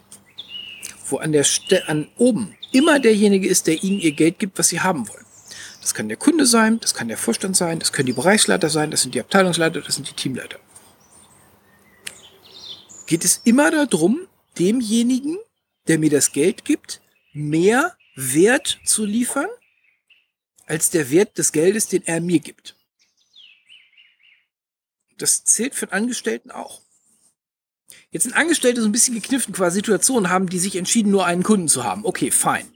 wo 1.07 1.17
an 1.17 1.31
der 1.31 1.43
Ste 1.43 1.87
an 1.87 2.07
oben 2.17 2.55
immer 2.71 2.99
derjenige 2.99 3.47
ist, 3.47 3.67
der 3.67 3.83
ihnen 3.83 3.99
ihr 3.99 4.11
Geld 4.11 4.39
gibt, 4.39 4.57
was 4.57 4.69
sie 4.69 4.81
haben 4.81 5.07
wollen. 5.07 5.25
Das 5.81 5.93
kann 5.93 6.07
der 6.07 6.17
Kunde 6.17 6.45
sein, 6.45 6.79
das 6.79 6.93
kann 6.93 7.07
der 7.07 7.17
Vorstand 7.17 7.55
sein, 7.55 7.79
das 7.79 7.93
können 7.93 8.07
die 8.07 8.13
Bereichsleiter 8.13 8.69
sein, 8.69 8.91
das 8.91 9.01
sind 9.01 9.15
die 9.15 9.19
Abteilungsleiter, 9.19 9.81
das 9.81 9.95
sind 9.95 10.09
die 10.09 10.13
Teamleiter. 10.13 10.59
Geht 13.07 13.25
es 13.25 13.41
immer 13.43 13.71
darum, 13.71 14.27
demjenigen, 14.59 15.37
der 15.87 15.97
mir 15.97 16.09
das 16.09 16.31
Geld 16.31 16.65
gibt, 16.65 17.01
mehr 17.33 17.95
Wert 18.15 18.79
zu 18.85 19.05
liefern, 19.05 19.47
als 20.65 20.91
der 20.91 21.09
Wert 21.09 21.37
des 21.37 21.51
Geldes, 21.51 21.87
den 21.87 22.05
er 22.05 22.21
mir 22.21 22.39
gibt. 22.39 22.75
Das 25.17 25.43
zählt 25.43 25.73
für 25.73 25.91
einen 25.91 26.03
Angestellten 26.03 26.51
auch. 26.51 26.81
Jetzt 28.11 28.23
sind 28.23 28.33
Angestellte 28.33 28.81
so 28.81 28.87
ein 28.87 28.91
bisschen 28.91 29.15
gekniffen 29.15 29.53
quasi 29.53 29.75
Situationen 29.75 30.29
haben, 30.29 30.49
die 30.49 30.59
sich 30.59 30.75
entschieden, 30.75 31.11
nur 31.11 31.25
einen 31.25 31.43
Kunden 31.43 31.67
zu 31.67 31.83
haben. 31.83 32.05
Okay, 32.05 32.31
fein. 32.31 32.67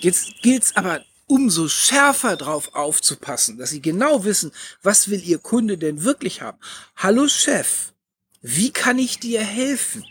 Jetzt 0.00 0.42
gilt 0.42 0.64
es 0.64 0.76
aber 0.76 1.02
umso 1.26 1.68
schärfer 1.68 2.36
drauf 2.36 2.74
aufzupassen, 2.74 3.56
dass 3.58 3.70
sie 3.70 3.80
genau 3.80 4.24
wissen, 4.24 4.52
was 4.82 5.08
will 5.08 5.22
ihr 5.24 5.38
Kunde 5.38 5.78
denn 5.78 6.04
wirklich 6.04 6.42
haben. 6.42 6.58
Hallo 6.96 7.28
Chef, 7.28 7.92
wie 8.42 8.70
kann 8.70 8.98
ich 8.98 9.18
dir 9.18 9.40
helfen? 9.40 10.04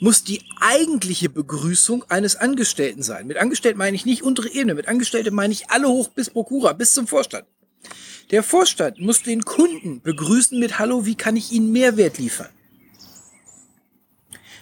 Muss 0.00 0.22
die 0.22 0.44
eigentliche 0.60 1.28
Begrüßung 1.28 2.04
eines 2.08 2.36
Angestellten 2.36 3.02
sein. 3.02 3.26
Mit 3.26 3.36
Angestellten 3.36 3.78
meine 3.78 3.96
ich 3.96 4.06
nicht 4.06 4.22
untere 4.22 4.48
Ebene, 4.48 4.76
mit 4.76 4.86
Angestellten 4.86 5.34
meine 5.34 5.52
ich 5.52 5.70
alle 5.70 5.88
hoch 5.88 6.08
bis 6.08 6.30
Prokura, 6.30 6.72
bis 6.72 6.94
zum 6.94 7.08
Vorstand. 7.08 7.46
Der 8.30 8.42
Vorstand 8.42 9.00
muss 9.00 9.22
den 9.22 9.42
Kunden 9.42 10.02
begrüßen 10.02 10.58
mit 10.58 10.78
Hallo, 10.78 11.06
wie 11.06 11.14
kann 11.14 11.36
ich 11.36 11.50
Ihnen 11.50 11.72
Mehrwert 11.72 12.18
liefern? 12.18 12.50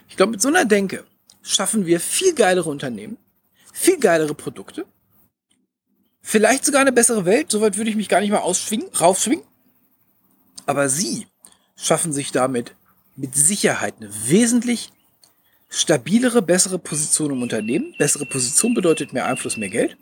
Ich 0.09 0.17
glaube, 0.17 0.33
mit 0.33 0.41
so 0.41 0.49
einer 0.49 0.65
Denke 0.65 1.05
schaffen 1.43 1.85
wir 1.85 1.99
viel 1.99 2.35
geilere 2.35 2.71
Unternehmen, 2.71 3.19
viel 3.73 3.99
geilere 3.99 4.35
Produkte, 4.35 4.87
vielleicht 6.23 6.65
sogar 6.65 6.81
eine 6.81 6.93
bessere 6.93 7.25
Welt. 7.25 7.51
Soweit 7.51 7.77
würde 7.77 7.91
ich 7.91 7.97
mich 7.97 8.09
gar 8.09 8.21
nicht 8.21 8.31
mal 8.31 8.39
ausschwingen, 8.39 8.89
raufschwingen. 9.01 9.45
Aber 10.65 10.89
Sie 10.89 11.27
schaffen 11.77 12.13
sich 12.13 12.33
damit 12.33 12.75
mit 13.17 13.35
Sicherheit 13.35 13.97
eine 13.99 14.11
wesentlich 14.29 14.91
stabilere, 15.69 16.41
bessere 16.41 16.79
Position 16.79 17.33
im 17.33 17.43
Unternehmen. 17.43 17.95
Bessere 17.99 18.27
Position 18.27 18.75
bedeutet 18.75 19.13
mehr 19.13 19.27
Einfluss, 19.27 19.57
mehr 19.57 19.69
Geld. 19.69 19.97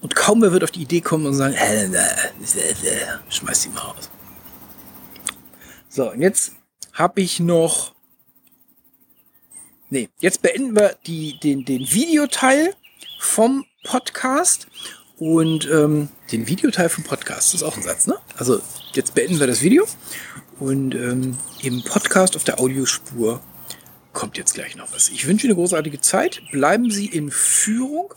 Und 0.00 0.14
kaum 0.14 0.42
wer 0.42 0.52
wird 0.52 0.64
auf 0.64 0.70
die 0.70 0.82
Idee 0.82 1.00
kommen 1.00 1.26
und 1.26 1.34
sagen, 1.34 1.54
äh, 1.54 1.84
äh, 1.84 1.88
äh, 1.88 3.06
schmeiß 3.28 3.62
die 3.62 3.68
mal 3.70 3.80
raus. 3.80 4.10
So, 5.88 6.12
und 6.12 6.20
jetzt 6.20 6.52
habe 6.92 7.20
ich 7.20 7.40
noch 7.40 7.94
nee, 9.90 10.08
jetzt 10.20 10.42
beenden 10.42 10.76
wir 10.76 10.96
die, 11.06 11.38
den, 11.40 11.64
den 11.64 11.90
Videoteil 11.90 12.74
vom 13.18 13.64
Podcast 13.84 14.66
und 15.18 15.68
ähm, 15.70 16.08
den 16.30 16.46
Videoteil 16.46 16.88
vom 16.88 17.04
Podcast. 17.04 17.48
Das 17.48 17.54
ist 17.54 17.62
auch 17.62 17.76
ein 17.76 17.82
Satz, 17.82 18.06
ne? 18.06 18.16
Also 18.36 18.60
jetzt 18.92 19.14
beenden 19.14 19.40
wir 19.40 19.46
das 19.46 19.62
Video 19.62 19.86
und 20.58 20.94
ähm, 20.94 21.36
im 21.62 21.82
Podcast 21.82 22.36
auf 22.36 22.44
der 22.44 22.60
Audiospur 22.60 23.40
kommt 24.12 24.36
jetzt 24.36 24.54
gleich 24.54 24.76
noch 24.76 24.92
was. 24.92 25.08
Ich 25.08 25.26
wünsche 25.26 25.46
Ihnen 25.46 25.54
eine 25.54 25.60
großartige 25.60 26.00
Zeit. 26.00 26.42
Bleiben 26.50 26.90
Sie 26.90 27.06
in 27.06 27.30
Führung 27.30 28.12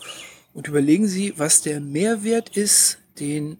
und 0.54 0.68
überlegen 0.68 1.06
Sie, 1.06 1.34
was 1.36 1.62
der 1.62 1.80
Mehrwert 1.80 2.56
ist, 2.56 2.98
den 3.18 3.58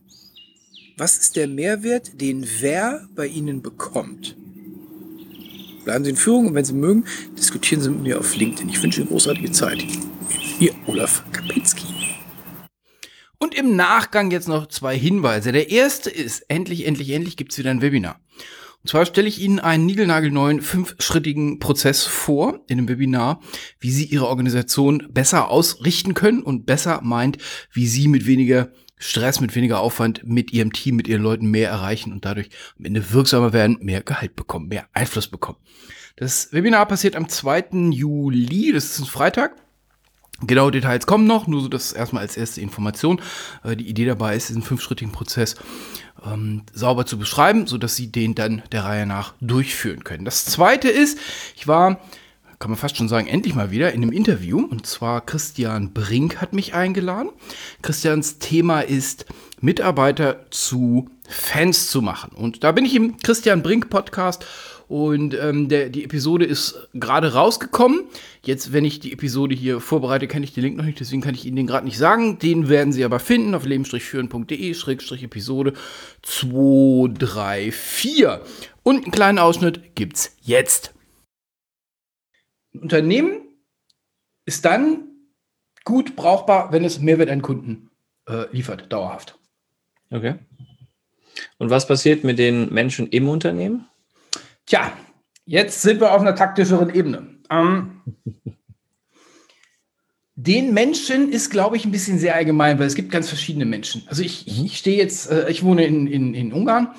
was 0.97 1.17
ist 1.17 1.37
der 1.37 1.49
Mehrwert, 1.49 2.21
den 2.21 2.47
wer 2.61 3.09
bei 3.15 3.27
Ihnen 3.27 3.63
bekommt? 3.63 4.37
Bleiben 5.85 6.05
Sie 6.05 6.11
in 6.11 6.17
Führung 6.17 6.49
und 6.49 6.55
wenn 6.55 6.65
Sie 6.65 6.75
mögen, 6.75 7.05
diskutieren 7.37 7.81
Sie 7.81 7.91
mit 7.91 8.03
mir 8.03 8.19
auf 8.21 8.37
LinkedIn. 8.37 8.69
Ich 8.69 8.83
wünsche 8.83 9.01
Ihnen 9.01 9.09
großartige 9.09 9.51
Zeit. 9.51 9.85
Ihr 10.61 10.75
Olaf 10.87 11.25
Kapinski. 11.33 11.87
Und 13.39 13.55
im 13.57 13.75
Nachgang 13.75 14.31
jetzt 14.31 14.49
noch 14.49 14.67
zwei 14.69 14.97
Hinweise. 14.97 15.51
Der 15.51 15.71
erste 15.71 16.11
ist, 16.11 16.45
endlich, 16.49 16.87
endlich, 16.87 17.11
endlich 17.11 17.37
gibt 17.37 17.53
es 17.53 17.59
wieder 17.59 17.71
ein 17.71 17.81
Webinar. 17.81 18.21
Und 18.83 18.89
zwar 18.89 19.07
stelle 19.07 19.29
ich 19.29 19.41
Ihnen 19.41 19.61
einen 19.61 19.87
niegelnagelneuen 19.87 20.61
fünfschrittigen 20.61 21.61
Prozess 21.61 22.05
vor 22.05 22.61
in 22.69 22.79
dem 22.79 22.89
Webinar, 22.89 23.41
wie 23.79 23.93
Sie 23.93 24.07
Ihre 24.07 24.27
Organisation 24.27 25.07
besser 25.11 25.51
ausrichten 25.51 26.15
können 26.15 26.43
und 26.43 26.67
besser 26.67 27.01
meint, 27.03 27.39
wie 27.71 27.87
Sie 27.87 28.09
mit 28.09 28.27
weniger 28.27 28.73
Stress, 28.99 29.41
mit 29.41 29.55
weniger 29.55 29.81
Aufwand 29.81 30.23
mit 30.25 30.53
Ihrem 30.53 30.73
Team, 30.73 30.97
mit 30.97 31.09
Ihren 31.09 31.23
Leuten 31.23 31.47
mehr 31.47 31.69
erreichen 31.71 32.13
und 32.13 32.25
dadurch 32.25 32.51
am 32.79 32.85
Ende 32.85 33.13
wirksamer 33.13 33.53
werden, 33.53 33.79
mehr 33.81 34.03
Gehalt 34.03 34.37
bekommen, 34.37 34.69
mehr 34.69 34.87
Einfluss 34.93 35.29
bekommen. 35.29 35.59
Das 36.17 36.53
Webinar 36.53 36.87
passiert 36.87 37.17
am 37.17 37.29
2. 37.29 37.91
Juli, 37.91 38.73
das 38.73 38.85
ist 38.85 39.01
ein 39.01 39.07
Freitag. 39.07 39.57
Genau 40.45 40.71
Details 40.71 41.07
kommen 41.07 41.27
noch, 41.27 41.47
nur 41.47 41.61
so 41.61 41.69
das 41.69 41.93
erstmal 41.93 42.23
als 42.23 42.37
erste 42.37 42.61
Information. 42.61 43.21
Äh, 43.63 43.77
die 43.77 43.89
Idee 43.89 44.07
dabei 44.07 44.35
ist, 44.37 44.49
diesen 44.49 44.63
fünfschrittigen 44.63 45.13
Prozess 45.13 45.55
ähm, 46.27 46.63
sauber 46.73 47.07
zu 47.07 47.19
beschreiben, 47.19 47.67
so 47.67 47.79
dass 47.79 47.97
Sie 47.97 48.11
den 48.11 48.35
dann 48.35 48.63
der 48.73 48.85
Reihe 48.85 49.07
nach 49.07 49.35
durchführen 49.41 50.05
können. 50.05 50.25
Das 50.25 50.45
zweite 50.45 50.89
ist, 50.89 51.19
ich 51.57 51.69
war 51.69 52.01
kann 52.63 52.71
man 52.71 52.79
fast 52.79 52.97
schon 52.97 53.09
sagen, 53.09 53.27
endlich 53.27 53.57
mal 53.57 53.73
wieder 53.73 53.93
in 53.93 54.05
einem 54.05 54.13
Interview. 54.13 54.65
Und 54.65 54.87
zwar 54.87 55.27
Christian 55.27 55.93
Brink 55.93 56.41
hat 56.41 56.53
mich 56.53 56.75
eingeladen. 56.75 57.31
Christians 57.83 58.39
Thema 58.39 58.83
ist, 58.83 59.27
Mitarbeiter 59.61 60.47
zu 60.51 61.11
Fans 61.29 61.91
zu 61.91 62.03
machen. 62.03 62.31
Und 62.37 62.63
da 62.63 62.71
bin 62.71 62.85
ich 62.85 62.95
im 62.95 63.17
Christian 63.17 63.65
Brink 63.65 63.91
Podcast 63.91 64.47
und 64.93 65.35
ähm, 65.41 65.69
der, 65.71 65.89
die 65.89 66.05
Episode 66.05 66.45
ist 66.45 66.87
gerade 66.93 67.33
rausgekommen. 67.33 68.03
Jetzt, 68.45 68.75
wenn 68.75 68.85
ich 68.85 69.01
die 69.01 69.15
Episode 69.15 69.55
hier 69.55 69.81
vorbereite, 69.81 70.29
kenne 70.29 70.45
ich 70.45 70.53
den 70.53 70.65
Link 70.65 70.77
noch 70.77 70.85
nicht, 70.85 71.01
deswegen 71.01 71.23
kann 71.23 71.35
ich 71.35 71.47
Ihnen 71.47 71.57
den 71.57 71.67
gerade 71.67 71.87
nicht 71.87 71.97
sagen. 71.97 72.39
Den 72.39 72.69
werden 72.69 72.93
Sie 72.93 73.03
aber 73.03 73.19
finden 73.19 73.55
auf 73.55 73.65
leben-führen.de-episode 73.65 75.73
234. 76.21 78.27
Und 78.83 79.05
einen 79.05 79.13
kleinen 79.13 79.39
Ausschnitt 79.39 79.95
gibt's 79.95 80.37
jetzt. 80.43 80.93
Ein 82.75 82.81
Unternehmen 82.81 83.41
ist 84.45 84.67
dann 84.67 85.09
gut 85.85 86.17
brauchbar, 86.17 86.71
wenn 86.71 86.85
es 86.85 87.01
Mehrwert 87.01 87.31
an 87.31 87.41
Kunden 87.41 87.89
äh, 88.29 88.45
liefert, 88.55 88.93
dauerhaft. 88.93 89.39
Okay. 90.11 90.35
Und 91.57 91.71
was 91.71 91.87
passiert 91.87 92.25
mit 92.25 92.39
den 92.39 92.71
Menschen 92.75 93.07
im 93.07 93.31
Unternehmen? 93.31 93.89
Tja, 94.67 94.93
jetzt 95.45 95.83
sind 95.83 96.01
wir 96.01 96.13
auf 96.13 96.21
einer 96.21 96.35
taktischeren 96.35 96.95
Ebene. 96.95 97.27
Ähm, 97.51 98.01
den 100.35 100.73
Menschen 100.75 101.31
ist, 101.31 101.51
glaube 101.51 101.77
ich, 101.77 101.85
ein 101.85 101.93
bisschen 101.93 102.19
sehr 102.19 102.35
allgemein, 102.35 102.79
weil 102.79 102.87
es 102.87 102.95
gibt 102.95 103.11
ganz 103.11 103.29
verschiedene 103.29 103.65
Menschen. 103.65 104.03
Also 104.07 104.23
ich, 104.23 104.47
ich, 104.47 104.65
ich 104.65 104.79
stehe 104.79 104.97
jetzt, 104.97 105.31
äh, 105.31 105.51
ich 105.51 105.63
wohne 105.63 105.85
in, 105.85 106.07
in, 106.07 106.35
in 106.35 106.53
Ungarn 106.53 106.95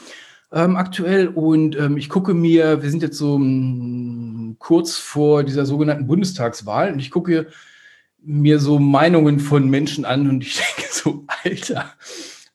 ähm, 0.51 0.75
aktuell 0.75 1.27
und 1.27 1.75
ähm, 1.77 1.97
ich 1.97 2.09
gucke 2.09 2.33
mir, 2.33 2.83
wir 2.83 2.89
sind 2.89 3.01
jetzt 3.01 3.17
so 3.17 3.35
um, 3.35 4.55
kurz 4.59 4.97
vor 4.97 5.43
dieser 5.43 5.65
sogenannten 5.65 6.07
Bundestagswahl 6.07 6.93
und 6.93 6.99
ich 6.99 7.11
gucke 7.11 7.47
mir 8.21 8.59
so 8.59 8.79
Meinungen 8.79 9.39
von 9.39 9.69
Menschen 9.69 10.05
an 10.05 10.29
und 10.29 10.43
ich 10.43 10.55
denke 10.77 10.91
so, 10.91 11.25
Alter. 11.43 11.93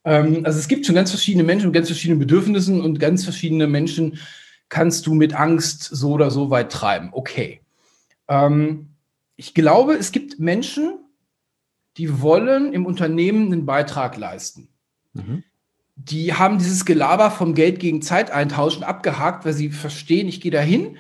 Ähm, 0.05 0.43
also 0.45 0.59
es 0.59 0.69
gibt 0.69 0.87
schon 0.87 0.95
ganz 0.95 1.11
verschiedene 1.11 1.45
Menschen 1.45 1.67
mit 1.67 1.75
ganz 1.75 1.89
verschiedenen 1.89 2.21
Bedürfnissen 2.21 2.81
und 2.81 3.01
ganz 3.01 3.25
verschiedene 3.25 3.67
Menschen, 3.67 4.19
kannst 4.69 5.07
du 5.07 5.15
mit 5.15 5.35
Angst 5.35 5.83
so 5.83 6.13
oder 6.13 6.31
so 6.31 6.51
weit 6.51 6.73
treiben. 6.73 7.11
Okay. 7.13 7.61
Ähm, 8.29 8.91
ich 9.37 9.55
glaube, 9.55 9.95
es 9.95 10.13
gibt 10.13 10.39
Menschen, 10.39 10.99
die 11.97 12.21
wollen 12.21 12.73
im 12.73 12.87
Unternehmen 12.87 13.53
einen 13.53 13.67
Beitrag 13.67 14.17
leisten. 14.17 14.69
Mhm. 15.15 15.43
Die 15.97 16.35
haben 16.35 16.59
dieses 16.59 16.85
Gelaber 16.85 17.31
vom 17.31 17.55
Geld 17.55 17.81
gegen 17.81 18.03
Zeit 18.03 18.31
eintauschen 18.31 18.85
abgehakt, 18.85 19.45
weil 19.45 19.53
sie 19.53 19.71
verstehen, 19.71 20.29
ich 20.29 20.41
gehe 20.41 20.53
dahin, 20.53 20.97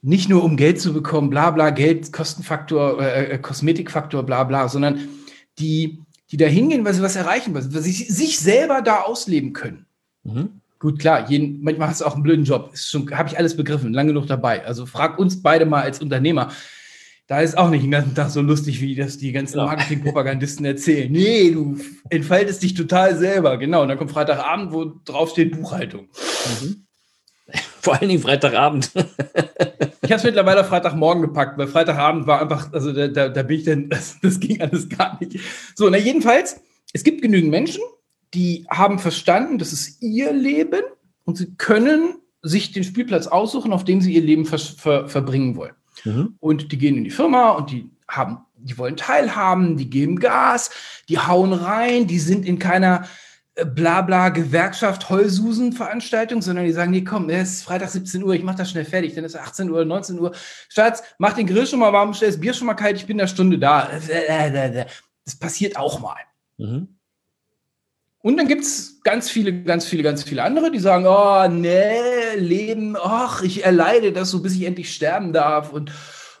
nicht 0.00 0.28
nur 0.28 0.42
um 0.42 0.56
Geld 0.56 0.80
zu 0.80 0.92
bekommen, 0.92 1.30
bla 1.30 1.50
bla, 1.50 1.70
Geld, 1.70 2.12
Kostenfaktor, 2.12 3.00
äh, 3.02 3.34
äh 3.34 3.38
Kosmetikfaktor, 3.38 4.22
bla 4.22 4.44
bla, 4.44 4.68
sondern 4.68 5.08
die, 5.58 6.00
die 6.30 6.38
da 6.38 6.46
hingehen, 6.46 6.84
weil 6.84 6.94
sie 6.94 7.02
was 7.02 7.16
erreichen 7.16 7.54
wollen, 7.54 7.72
weil 7.74 7.82
sie 7.82 7.92
sich 7.92 8.38
selber 8.40 8.80
da 8.80 9.02
ausleben 9.02 9.52
können. 9.52 9.86
Mhm. 10.24 10.61
Gut, 10.82 10.98
klar, 10.98 11.30
jeden, 11.30 11.62
manchmal 11.62 11.90
hast 11.90 12.00
du 12.00 12.06
auch 12.06 12.14
einen 12.14 12.24
blöden 12.24 12.44
Job. 12.44 12.72
Habe 13.12 13.28
ich 13.28 13.38
alles 13.38 13.56
begriffen, 13.56 13.92
lange 13.92 14.08
genug 14.08 14.26
dabei. 14.26 14.66
Also 14.66 14.84
frag 14.84 15.16
uns 15.16 15.40
beide 15.40 15.64
mal 15.64 15.82
als 15.82 16.00
Unternehmer. 16.00 16.50
Da 17.28 17.40
ist 17.40 17.56
auch 17.56 17.70
nicht 17.70 17.84
den 17.84 17.92
ganzen 17.92 18.16
Tag 18.16 18.30
so 18.30 18.40
lustig, 18.40 18.80
wie 18.80 18.96
das 18.96 19.16
die 19.16 19.30
ganzen 19.30 19.58
ja. 19.58 19.66
Marketing-Propagandisten 19.66 20.66
erzählen. 20.66 21.12
Nee, 21.12 21.52
du 21.52 21.78
entfaltest 22.10 22.64
dich 22.64 22.74
total 22.74 23.16
selber. 23.16 23.58
Genau. 23.58 23.82
Und 23.82 23.90
dann 23.90 23.96
kommt 23.96 24.10
Freitagabend, 24.10 24.72
wo 24.72 24.92
drauf 25.04 25.30
steht 25.30 25.52
Buchhaltung. 25.52 26.08
Mhm. 26.60 26.84
Vor 27.80 28.00
allen 28.00 28.08
Dingen 28.08 28.20
Freitagabend. 28.20 28.90
ich 28.92 30.10
habe 30.10 30.14
es 30.14 30.24
mittlerweile 30.24 30.64
Freitagmorgen 30.64 31.22
gepackt, 31.22 31.58
weil 31.58 31.68
Freitagabend 31.68 32.26
war 32.26 32.42
einfach, 32.42 32.72
also 32.72 32.92
da, 32.92 33.06
da, 33.06 33.28
da 33.28 33.42
bin 33.44 33.56
ich 33.56 33.64
dann, 33.64 33.88
das, 33.88 34.16
das 34.20 34.40
ging 34.40 34.60
alles 34.60 34.88
gar 34.88 35.20
nicht. 35.20 35.38
So, 35.76 35.88
na 35.88 35.98
jedenfalls, 35.98 36.60
es 36.92 37.04
gibt 37.04 37.22
genügend 37.22 37.52
Menschen, 37.52 37.82
die 38.34 38.66
haben 38.70 38.98
verstanden, 38.98 39.58
das 39.58 39.72
ist 39.72 40.02
ihr 40.02 40.32
Leben 40.32 40.82
und 41.24 41.36
sie 41.36 41.54
können 41.56 42.16
sich 42.42 42.72
den 42.72 42.84
Spielplatz 42.84 43.26
aussuchen, 43.26 43.72
auf 43.72 43.84
dem 43.84 44.00
sie 44.00 44.12
ihr 44.12 44.22
Leben 44.22 44.46
ver 44.46 44.58
ver 44.58 45.08
verbringen 45.08 45.56
wollen. 45.56 45.74
Mhm. 46.04 46.36
Und 46.40 46.72
die 46.72 46.78
gehen 46.78 46.96
in 46.96 47.04
die 47.04 47.10
Firma 47.10 47.50
und 47.50 47.70
die 47.70 47.90
haben, 48.08 48.38
die 48.56 48.76
wollen 48.78 48.96
teilhaben, 48.96 49.76
die 49.76 49.88
geben 49.88 50.18
Gas, 50.18 50.70
die 51.08 51.18
hauen 51.18 51.52
rein, 51.52 52.06
die 52.06 52.18
sind 52.18 52.44
in 52.44 52.58
keiner 52.58 53.06
äh, 53.54 53.64
Blabla 53.64 54.30
Gewerkschaft 54.30 55.08
Heulsusen 55.08 55.72
Veranstaltung, 55.72 56.42
sondern 56.42 56.64
die 56.64 56.72
sagen, 56.72 56.90
nee, 56.90 57.04
komm, 57.04 57.30
es 57.30 57.52
ist 57.52 57.62
Freitag 57.62 57.90
17 57.90 58.22
Uhr, 58.24 58.34
ich 58.34 58.42
mach 58.42 58.56
das 58.56 58.70
schnell 58.70 58.84
fertig, 58.84 59.14
dann 59.14 59.24
ist 59.24 59.34
es 59.34 59.40
18 59.40 59.70
Uhr, 59.70 59.84
19 59.84 60.18
Uhr. 60.18 60.32
Schatz, 60.68 61.02
mach 61.18 61.34
den 61.34 61.46
Grill 61.46 61.66
schon 61.66 61.78
mal 61.78 61.92
warm, 61.92 62.14
stell 62.14 62.28
das 62.28 62.40
Bier 62.40 62.54
schon 62.54 62.66
mal 62.66 62.74
kalt, 62.74 62.96
ich 62.96 63.06
bin 63.06 63.20
eine 63.20 63.28
Stunde 63.28 63.58
da. 63.58 63.88
Das 65.24 65.36
passiert 65.36 65.76
auch 65.76 66.00
mal. 66.00 66.18
Mhm. 66.58 66.88
Und 68.22 68.36
dann 68.36 68.46
gibt 68.46 68.62
es 68.62 69.00
ganz 69.02 69.28
viele, 69.28 69.64
ganz 69.64 69.84
viele, 69.84 70.04
ganz 70.04 70.22
viele 70.22 70.44
andere, 70.44 70.70
die 70.70 70.78
sagen, 70.78 71.06
oh, 71.06 71.48
nee, 71.48 72.36
Leben, 72.36 72.96
ach, 72.96 73.42
ich 73.42 73.64
erleide 73.64 74.12
das 74.12 74.30
so, 74.30 74.40
bis 74.40 74.54
ich 74.54 74.62
endlich 74.62 74.94
sterben 74.94 75.32
darf. 75.32 75.72
Und 75.72 75.90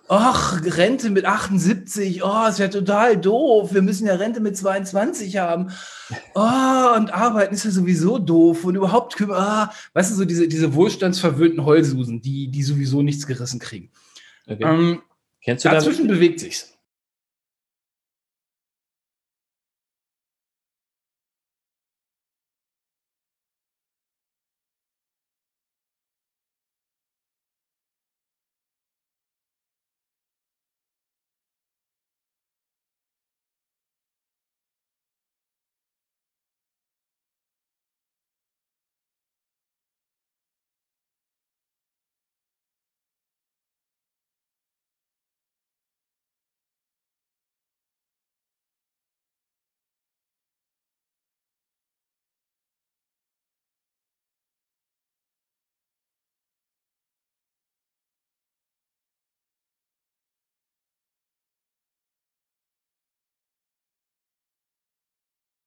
ach, 0.08 0.62
Rente 0.64 1.10
mit 1.10 1.24
78, 1.24 2.22
oh, 2.22 2.46
ist 2.48 2.60
ja 2.60 2.68
total 2.68 3.16
doof. 3.16 3.74
Wir 3.74 3.82
müssen 3.82 4.06
ja 4.06 4.14
Rente 4.14 4.40
mit 4.40 4.56
22 4.56 5.38
haben. 5.38 5.72
Oh, 6.36 6.96
und 6.96 7.12
arbeiten 7.12 7.54
ist 7.54 7.64
ja 7.64 7.72
sowieso 7.72 8.18
doof. 8.18 8.64
Und 8.64 8.76
überhaupt, 8.76 9.20
ah, 9.30 9.72
weißt 9.94 10.12
du, 10.12 10.14
so 10.14 10.24
diese, 10.24 10.46
diese 10.46 10.74
wohlstandsverwöhnten 10.74 11.64
Heulsusen, 11.64 12.22
die, 12.22 12.48
die 12.48 12.62
sowieso 12.62 13.02
nichts 13.02 13.26
gerissen 13.26 13.58
kriegen. 13.58 13.90
Okay. 14.46 14.62
Ähm, 14.62 15.02
Kennst 15.44 15.64
du 15.64 15.68
dazwischen 15.68 16.06
da, 16.06 16.14
bewegt 16.14 16.38
sich's. 16.38 16.71